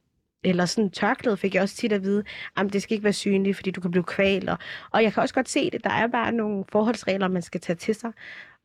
[0.45, 2.25] eller sådan tørklæde fik jeg også tit at vide,
[2.57, 4.49] at det skal ikke være synligt, fordi du kan blive kvalt.
[4.49, 4.59] Og,
[4.91, 5.85] og jeg kan også godt se det.
[5.85, 8.13] Der er bare nogle forholdsregler, man skal tage til sig.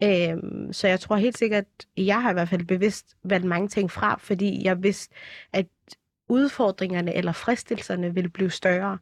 [0.04, 1.66] Øhm, så jeg tror helt sikkert,
[1.98, 5.16] at jeg har i hvert fald bevidst valgt mange ting fra, fordi jeg vidste,
[5.54, 5.66] at
[6.30, 8.98] udfordringerne eller fristelserne ville blive større,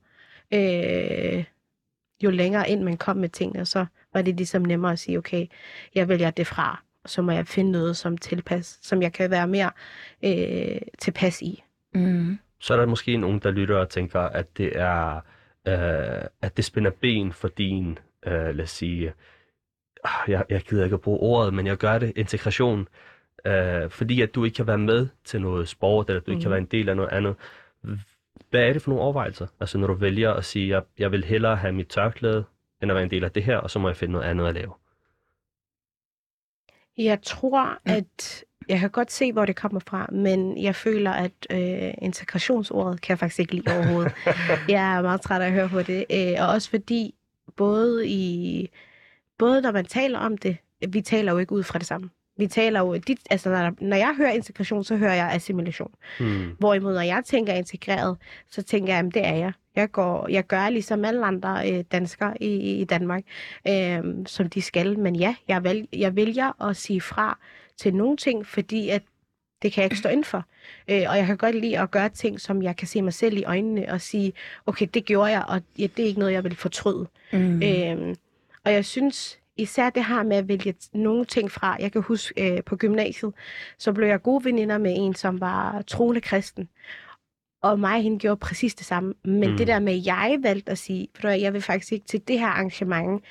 [0.53, 1.43] øh,
[2.23, 3.65] jo længere ind man kom med tingene.
[3.65, 5.47] Så var det ligesom nemmere at sige, okay,
[5.95, 9.31] jeg vælger det fra, og så må jeg finde noget som tilpas, som jeg kan
[9.31, 9.71] være mere
[10.23, 11.63] øh, tilpas i.
[11.95, 12.39] Mm.
[12.59, 15.15] så er der måske nogen, der lytter og tænker, at det er,
[15.67, 19.13] øh, at det spænder ben for din, øh, lad os sige,
[20.27, 22.87] jeg, jeg gider ikke at bruge ordet, men jeg gør det, integration,
[23.45, 26.47] øh, fordi at du ikke kan være med til noget sport, eller du ikke kan
[26.49, 26.51] Mhm.
[26.51, 27.35] være en del af noget andet.
[28.49, 29.47] Hvad er det for nogle overvejelser?
[29.59, 32.43] Altså når du vælger at sige, jeg, jeg vil hellere have mit tørklæde,
[32.81, 34.47] end at være en del af det her, og så må jeg finde noget andet
[34.47, 34.73] at lave.
[36.97, 41.31] Jeg tror, at jeg kan godt se, hvor det kommer fra, men jeg føler, at
[41.51, 44.13] øh, integrationsordet kan jeg faktisk ikke lide overhovedet.
[44.69, 47.15] jeg er meget træt af at høre på det, øh, og også fordi
[47.55, 48.69] både i
[49.37, 50.57] både når man taler om det,
[50.89, 52.09] vi taler jo ikke ud fra det samme.
[52.37, 55.91] Vi taler jo, dit, altså når, når jeg hører integration, så hører jeg assimilation.
[56.19, 56.51] Hmm.
[56.59, 58.17] Hvorimod, når jeg tænker integreret,
[58.49, 59.51] så tænker jeg, at det er jeg.
[59.75, 63.23] Jeg, går, jeg gør ligesom alle andre øh, danskere i, i Danmark,
[63.67, 64.99] øh, som de skal.
[64.99, 67.39] Men ja, jeg, vælger, jeg vælger at sige fra
[67.77, 69.01] til nogle ting, fordi at
[69.61, 70.45] det kan jeg ikke stå ind for.
[70.87, 73.37] Øh, og jeg kan godt lide at gøre ting, som jeg kan se mig selv
[73.37, 74.33] i øjnene og sige,
[74.65, 77.07] okay, det gjorde jeg, og ja, det er ikke noget, jeg vil fortryde.
[77.33, 77.39] Mm.
[77.39, 78.15] Mm.
[78.65, 81.77] Og jeg synes især det her med at vælge nogle ting fra.
[81.79, 83.33] Jeg kan huske øh, på gymnasiet,
[83.77, 86.69] så blev jeg gode veninder med en, som var troende kristen.
[87.61, 89.13] Og mig og hende gjorde præcis det samme.
[89.23, 89.57] Men Mm.
[89.57, 92.39] det der med, at jeg valgte at sige, for jeg vil faktisk ikke til det
[92.39, 93.23] her arrangement,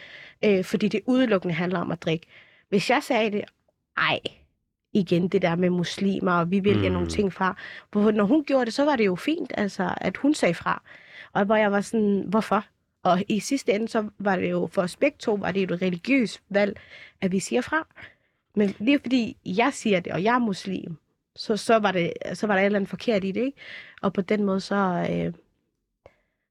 [0.45, 2.27] øh, fordi det udelukkende handler om at drikke.
[2.69, 3.45] Hvis jeg sagde det,
[3.97, 4.21] ej,
[4.93, 6.93] igen det der med muslimer, og vi vælger mm.
[6.93, 7.57] nogle ting fra.
[7.93, 10.83] Hvor, når hun gjorde det, så var det jo fint, altså, at hun sagde fra.
[11.33, 12.65] Og hvor jeg var sådan, hvorfor?
[13.03, 15.75] Og i sidste ende, så var det jo for os begge to, var det jo
[15.75, 16.81] et religiøst valg,
[17.21, 17.87] at vi siger fra.
[18.57, 20.97] Men lige fordi jeg siger det, og jeg er muslim,
[21.37, 23.59] så, så, var, det, så var der et eller andet forkert i det, ikke?
[24.03, 25.33] Og på den måde, så, øh,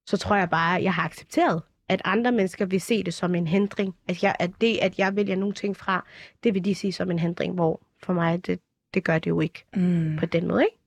[0.06, 3.36] så tror jeg bare, at jeg har accepteret, at andre mennesker vil se det som
[3.36, 3.96] en hindring.
[4.08, 6.06] At, jeg, at det, at jeg vælger nogle ting fra,
[6.44, 8.60] det vil de sige som en hindring, hvor for mig, det,
[8.94, 10.16] det gør det jo ikke Mm.
[10.20, 10.78] på den måde, ikke?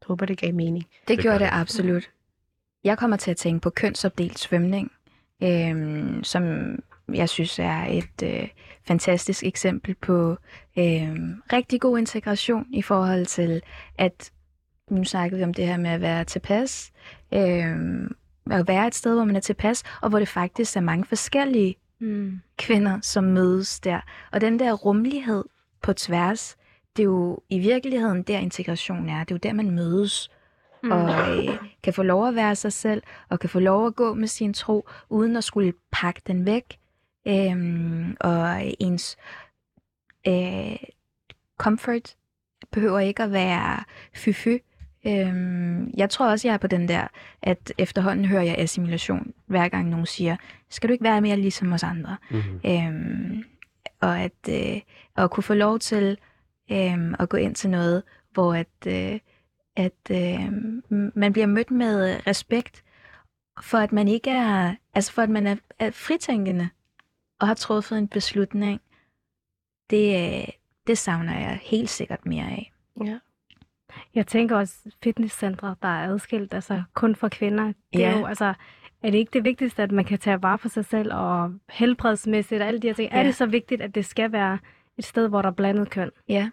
[0.00, 0.84] Jeg håber, det gav mening.
[0.84, 1.58] Det, Det det gør gjorde det det.
[1.60, 2.10] absolut.
[2.84, 4.92] Jeg kommer til at tænke på kønsopdelt svømning,
[5.42, 6.44] øhm, som
[7.14, 8.48] jeg synes er et øh,
[8.86, 10.36] fantastisk eksempel på
[10.78, 13.62] øhm, rigtig god integration i forhold til,
[13.98, 14.30] at
[14.90, 16.92] nu snakkede vi om det her med at være tilpas,
[17.34, 18.14] øhm,
[18.50, 21.76] at være et sted, hvor man er tilpas, og hvor det faktisk er mange forskellige
[21.98, 22.40] Mm.
[22.58, 24.00] kvinder, som mødes der.
[24.32, 25.44] Og den der rummelighed
[25.82, 26.56] på tværs,
[26.96, 29.18] det er jo i virkeligheden der integration er.
[29.24, 30.41] Det er jo der, man mødes Mm.
[30.90, 34.14] Og øh, kan få lov at være sig selv, og kan få lov at gå
[34.14, 36.78] med sin tro, uden at skulle pakke den væk.
[37.28, 39.16] Øhm, og ens
[40.28, 40.76] øh,
[41.58, 42.16] comfort
[42.72, 43.84] behøver ikke at være
[44.16, 44.58] fy-fy.
[45.06, 47.06] Øhm, jeg tror også, jeg er på den der,
[47.42, 50.36] at efterhånden hører jeg assimilation, hver gang nogen siger,
[50.70, 52.16] skal du ikke være mere ligesom os andre?
[52.30, 52.60] Mm-hmm.
[52.70, 53.44] Øhm,
[54.00, 54.80] og at, øh,
[55.16, 56.18] at kunne få lov til
[56.72, 58.02] øhm, at gå ind til noget,
[58.32, 59.18] hvor at, øh,
[59.76, 60.52] at øh,
[61.14, 62.84] man bliver mødt med respekt,
[63.62, 66.68] for at man ikke er, altså for at man er, er fritænkende
[67.40, 68.80] og har truffet en beslutning.
[69.90, 70.48] Det, øh,
[70.86, 72.72] det savner jeg helt sikkert mere af.
[73.04, 73.18] Ja.
[74.14, 77.64] Jeg tænker også fitnesscentre, der er adskilt, altså kun for kvinder.
[77.66, 78.10] Det Ja.
[78.12, 78.54] er jo, altså,
[79.02, 82.62] er det ikke det vigtigste, at man kan tage vare på sig selv og helbredsmæssigt
[82.62, 83.12] og alle de her ting?
[83.12, 83.18] Ja.
[83.18, 84.58] Er det så vigtigt, at det skal være
[84.98, 86.10] et sted, hvor der er blandet køn?
[86.28, 86.50] Ja.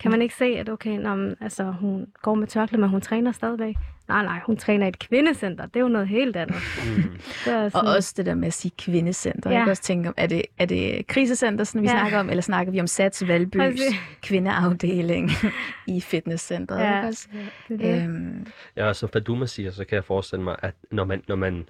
[0.00, 3.00] Kan man ikke se, at okay, når, man- altså, hun går med tørklæde, men hun
[3.00, 3.74] træner stadigvæk?
[4.08, 5.66] Nej, nej, hun træner i et kvindecenter.
[5.66, 6.56] Det er jo noget helt andet.
[6.86, 7.02] Mm.
[7.44, 9.50] Det er Og sådan, også det der med at sige kvindecenter.
[9.50, 9.56] Ja.
[9.56, 11.92] Jeg kan også tænke, om, er det, er det krisecenter, sådan, vi Ja.
[11.92, 13.94] snakker om, eller snakker vi om Sats Valbys Præcis.
[14.22, 15.30] kvindeafdeling
[15.96, 16.80] i fitnesscenteret?
[16.80, 17.06] Ja.
[17.06, 17.28] også?
[17.68, 18.02] det er det.
[18.02, 21.36] Øhm, Ja, og som Faduma siger, så kan jeg forestille mig, at når man, når
[21.36, 21.68] man...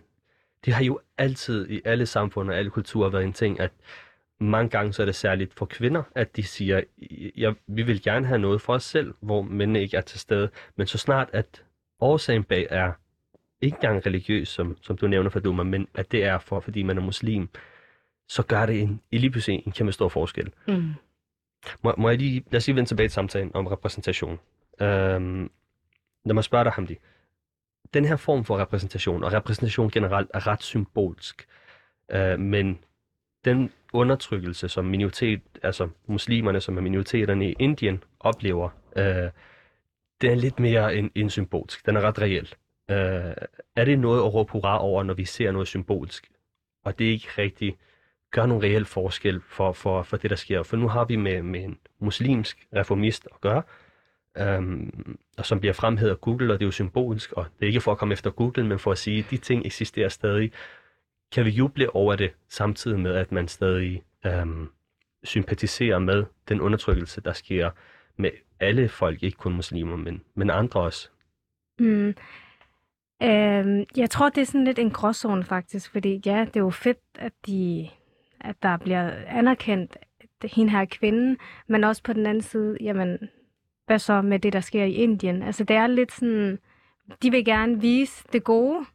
[0.65, 3.71] Det har jo altid i alle samfund og alle kulturer været en ting, at
[4.39, 6.83] mange gange så er det særligt for kvinder, at de siger,
[7.37, 10.51] ja, vi vil gerne have noget for os selv, hvor mændene ikke er til stede.
[10.77, 11.65] Men så snart, at
[12.01, 12.93] årsagen bag er
[13.61, 16.99] ikke engang religiøs, som, som du nævner, Faduma, men at det er for, fordi man
[16.99, 17.49] er muslim,
[18.29, 20.53] så gør det en, lige pludselig en kæmpe stor forskel.
[20.69, 20.95] Mm.
[21.83, 24.39] Må, må jeg lige, lad os lige vende tilbage til samtalen om repræsentation.
[24.81, 25.51] Øhm,
[26.25, 26.97] lad mig spørge dig, Hamdi.
[27.95, 31.47] Den her form for repræsentation, og repræsentation generelt, er ret symbolsk.
[32.11, 32.79] Øh, men
[33.47, 39.31] den undertrykkelse, som minoritet, altså muslimerne, som er minoriteterne i Indien, oplever, øh,
[40.21, 41.87] den er lidt mere end, end symbolsk.
[41.87, 42.55] Den er ret reel.
[42.91, 43.35] Øh,
[43.77, 46.31] er det noget at råbe hurra over, når vi ser noget symbolsk,
[46.85, 47.77] og det ikke rigtig
[48.31, 50.63] gør nogen reel forskel for, for, for det, der sker.
[50.63, 53.63] For nu har vi med, med en muslimsk reformist at gøre,
[54.39, 57.67] øhm, og som bliver fremhævet af Google, og det er jo symbolsk, og det er
[57.67, 60.53] ikke for at komme efter Google, men for at sige, at de ting eksisterer stadig.
[61.33, 64.69] Kan vi juble over det, samtidig med, at man stadig øhm,
[65.25, 67.71] sympatiserer med den undertrykkelse, der sker
[68.17, 71.09] med alle folk, ikke kun muslimer, men, men andre også?
[71.79, 72.15] Mm.
[73.23, 76.71] Øhm, jeg tror, det er sådan lidt en gråzone faktisk, fordi ja, det er jo
[76.71, 77.89] fedt, at, de,
[78.41, 79.97] at der bliver anerkendt
[80.45, 83.19] hende her kvinden, men også på den anden side, jamen,
[83.87, 85.43] hvad så med det, der sker i Indien?
[85.43, 86.59] Altså, det er lidt sådan,
[87.23, 88.87] de vil gerne vise det gode,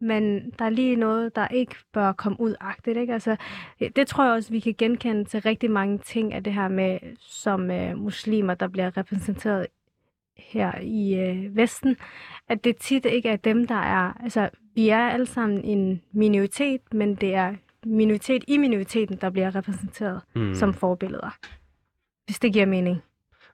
[0.00, 3.12] men der er lige noget, der ikke bør komme ud agtigt, ikke?
[3.12, 3.36] Altså,
[3.96, 6.98] det tror jeg også, vi kan genkende til rigtig mange ting af det her med,
[7.20, 9.66] som øh, muslimer, der bliver repræsenteret
[10.38, 11.96] her i øh, Vesten,
[12.48, 14.12] at det tit ikke er dem, der er...
[14.22, 19.54] Altså, vi er alle sammen en minoritet, men det er minoritet i minoriteten, der bliver
[19.54, 20.42] repræsenteret Mm.
[20.42, 20.54] mm.
[20.54, 21.36] som forbilleder.
[22.26, 23.02] Hvis det giver mening.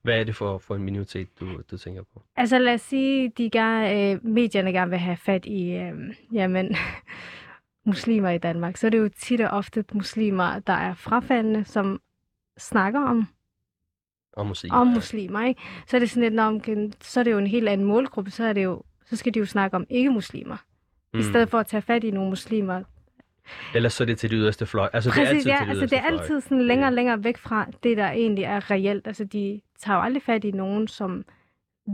[0.04, 2.22] Hvad er det for, for en minoritet, du, du tænker på?
[2.36, 5.94] Altså lad os sige, de gerne, øh, medierne gerne vil have fat i øh,
[6.32, 6.76] jamen,
[7.86, 8.76] muslimer i Danmark.
[8.76, 12.00] Så er det jo tit og ofte muslimer, der er frafaldende, som
[12.58, 13.26] snakker om
[14.36, 14.76] Om muslimer?
[14.76, 15.60] om muslimer, ikke?
[15.86, 18.30] Så er det sådan lidt, når, okay, så er det jo en helt anden målgruppe,
[18.30, 20.56] så er det jo, så skal de jo snakke om ikke-muslimer.
[21.14, 21.20] Mm.
[21.20, 22.82] I stedet for at tage fat i nogle muslimer.
[23.74, 24.88] Ellers så er det til det yderste fløj.
[24.92, 26.92] Altså, det er Præcis, altid ja, til det altså det er altid sådan længere og
[26.92, 29.06] længere væk fra det, der egentlig er reelt.
[29.06, 31.24] Altså de tager jo aldrig fat i nogen, som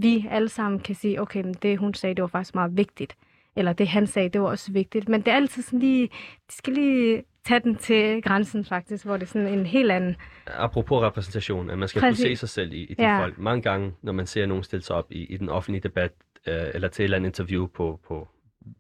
[0.03, 3.17] vi alle sammen kan sige, okay, men det hun sagde, det var faktisk meget vigtigt.
[3.57, 5.09] Eller det han sagde, det var også vigtigt.
[5.09, 6.07] Men det er altid sådan lige,
[6.51, 10.17] de skal lige tage den til grænsen faktisk, hvor det er sådan en helt anden.
[10.47, 12.25] Apropos repræsentation, at man skal Præcis.
[12.25, 13.21] kunne se sig selv i, i de Ja.
[13.23, 13.39] folk.
[13.39, 16.13] Mange gange, når man ser nogen stille sig op i, i den offentlige debat,
[16.47, 18.29] øh, eller til et eller andet interview på, på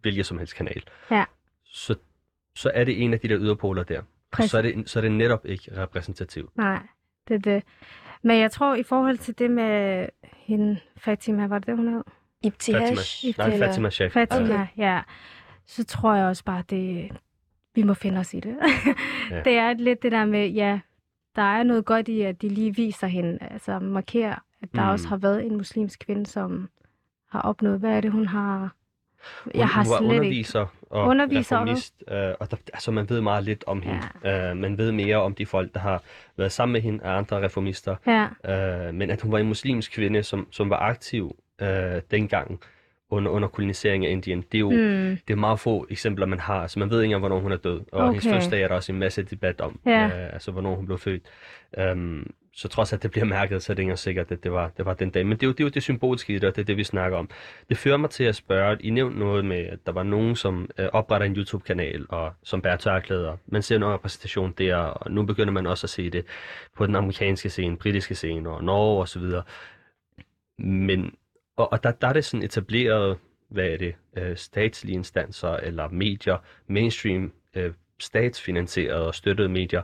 [0.00, 1.24] hvilket som helst kanal, Ja.
[1.64, 1.94] så,
[2.60, 3.98] så er det en af de der yderpoler der.
[3.98, 4.50] Og Præcis.
[4.50, 6.56] så er, det, så er det netop ikke repræsentativt.
[6.56, 6.82] Nej,
[7.28, 7.62] det er det.
[8.22, 10.06] Men jeg tror, i forhold til det med
[10.36, 12.02] hende, Fatima, var det det, hun hed?
[12.42, 13.26] Ibtihash.
[13.36, 14.12] Fatima, nej, Fatima Sheikh.
[14.12, 14.66] Fatima, Okay.
[14.76, 15.00] ja.
[15.66, 17.10] Så tror jeg også bare, det
[17.74, 18.56] vi må finde os i det.
[19.30, 19.40] Ja.
[19.44, 20.80] Det er lidt det der med, ja,
[21.36, 24.88] der er noget godt i, at de lige viser hende, altså markerer, at der Mm.
[24.90, 26.68] også har været en muslimsk kvinde, som
[27.30, 27.78] har opnået?
[27.80, 28.74] Hvad er det, hun har...
[29.44, 30.44] Hun, Jeg har hun slet ikke...
[30.90, 34.00] og Underviser og reformist, øh, og der, altså man ved meget lidt om hende.
[34.24, 36.02] Øh, man ved mere om de folk, der har
[36.36, 37.96] været sammen med hende af andre reformister.
[38.06, 38.26] Ja,
[38.88, 42.60] Øh, men at hun var en muslimsk kvinde, som, som var aktiv øh, dengang
[43.10, 44.76] under, under koloniseringen af Indien, det er jo mm,
[45.28, 46.62] det er meget få eksempler, man har.
[46.62, 47.80] Altså, man ved ikke engang, hvornår hun er død.
[47.92, 48.06] Og Okay.
[48.06, 49.80] hendes fødselsdag er der også en masse debat om.
[49.86, 50.06] Ja.
[50.06, 51.22] Øh, altså, hvornår hun blev født.
[51.92, 54.70] Um, så trods at det bliver mærket, så er det ikke sikkert, at det var,
[54.76, 55.26] det var den dag.
[55.26, 56.76] Men det er, jo, det er jo det symboliske i det, og det er det,
[56.76, 57.30] vi snakker om.
[57.68, 60.70] Det fører mig til at spørge, I nævnte noget med, at der var nogen, som
[60.78, 63.36] øh, opretter en YouTube-kanal, og som bærer tørklæder.
[63.46, 66.26] Man ser noget repræsentation der, og nu begynder man også at se det
[66.76, 69.22] på den amerikanske scene, britiske scene, og Norge osv.
[70.58, 71.14] Men,
[71.56, 75.88] og, og der, der er det sådan etableret, hvad er det, øh, statslige instanser eller
[75.88, 76.36] medier,
[76.66, 79.82] mainstream, øh, statsfinansierede og støttede medier,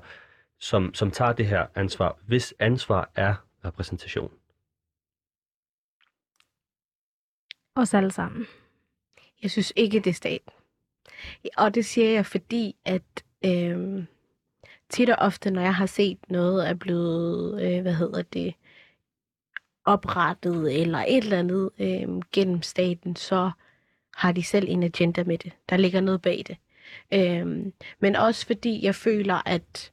[0.61, 3.35] som, som tager det her ansvar, hvis ansvar er
[3.65, 4.31] repræsentation.
[7.77, 8.47] os alle sammen.
[9.43, 10.53] Jeg synes ikke, det er staten.
[11.57, 14.05] Og det siger jeg, fordi at øh,
[14.89, 18.55] tit og ofte, når jeg har set noget er blevet, øh, hvad hedder det,
[19.85, 23.51] oprettet eller et eller andet øh, gennem staten, så
[24.15, 25.53] har de selv en agenda med det.
[25.69, 26.57] Der ligger noget bag det.
[27.13, 29.93] Øh, men også fordi jeg føler, at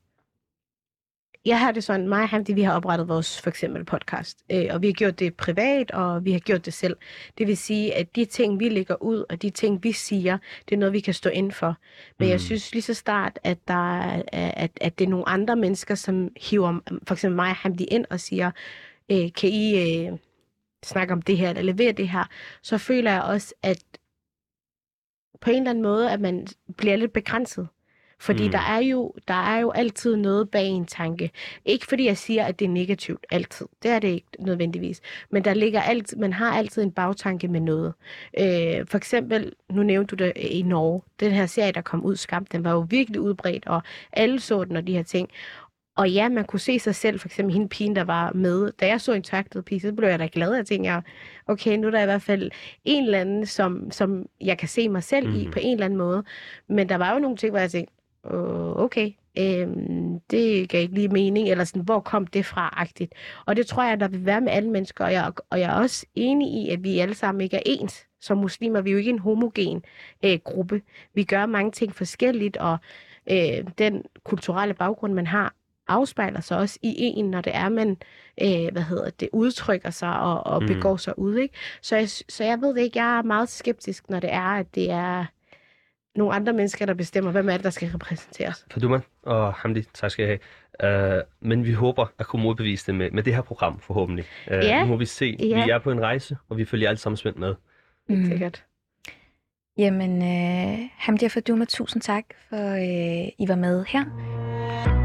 [1.45, 4.65] jeg har det sådan, mig og Hamdi, vi har oprettet vores for eksempel podcast, øh,
[4.71, 6.97] og vi har gjort det privat, og vi har gjort det selv.
[7.37, 10.37] Det vil sige, at de ting, vi lægger ud, og de ting, vi siger,
[10.69, 11.77] det er noget, vi kan stå ind for.
[12.19, 12.31] Men mm.
[12.31, 15.95] jeg synes lige så start, at, der er, at, at det er nogle andre mennesker,
[15.95, 18.51] som hiver for eksempel mig og Hamdi ind og siger,
[19.11, 20.17] øh, kan I øh,
[20.83, 22.23] snakke om det her, eller levere det her,
[22.61, 23.83] så føler jeg også, at
[25.41, 27.67] på en eller anden måde, at man bliver lidt begrænset.
[28.19, 28.51] Fordi Mm.
[28.51, 31.31] der, er jo, der er jo altid noget bag en tanke.
[31.65, 33.65] Ikke fordi jeg siger, at det er negativt altid.
[33.83, 35.01] Det er det ikke nødvendigvis.
[35.29, 37.93] Men der ligger altid, man har altid en bagtanke med noget.
[38.39, 41.01] Øh, for eksempel, nu nævnte du det i Norge.
[41.19, 43.81] Den her serie, der kom ud, Skam, den var jo virkelig udbredt, og
[44.13, 45.29] alle så den og de her ting.
[45.95, 48.71] Og ja, man kunne se sig selv, for eksempel hende pigen, der var med.
[48.79, 50.53] Da jeg så en tørklædet pige, så blev jeg da glad.
[50.55, 51.01] Jeg tænkte,
[51.47, 52.51] okay, nu er der i hvert fald
[52.85, 55.35] en eller anden, som, som jeg kan se mig selv mm.
[55.35, 56.23] i på en eller anden måde.
[56.67, 57.93] Men der var jo nogle ting, hvor jeg tænkte,
[58.23, 63.13] "Åh, okay, øhm, det gav ikke lige mening, eller sådan, hvor kom det fra-agtigt.
[63.45, 65.81] Og det tror jeg, der vil være med alle mennesker, og jeg, og jeg er
[65.81, 68.07] også enig i, at vi alle sammen ikke er ens.
[68.21, 69.83] Som muslimer, vi er jo ikke en homogen
[70.25, 70.81] øh, gruppe.
[71.13, 72.77] Vi gør mange ting forskelligt, og
[73.31, 75.53] øh, den kulturelle baggrund, man har,
[75.87, 77.97] afspejler sig også i en, når det er, man
[78.41, 80.67] øh, hvad hedder det, udtrykker sig og, og mm.
[80.67, 81.35] begår sig ud.
[81.35, 81.55] Ikke?
[81.81, 84.75] Så, jeg, så jeg ved det ikke, jeg er meget skeptisk, når det er, at
[84.75, 85.25] det er
[86.15, 88.65] nogle andre mennesker, der bestemmer, hvem er det, der skal repræsenteres.
[88.71, 90.39] Faduma og Hamdi, tak skal I have.
[90.83, 94.25] Uh, men vi håber at kunne modbevise det med, med det her program, forhåbentlig.
[94.47, 94.79] Uh, Ja.
[94.83, 95.37] Nu må vi se.
[95.39, 95.63] Ja.
[95.65, 97.55] Vi er på en rejse, og vi følger alle sammen spændt med.
[98.09, 98.25] Helt Mm.
[98.29, 98.63] sikkert.
[99.77, 105.02] Jamen, øh, Hamdi og Faduma, tusind tak for, øh, I var med her.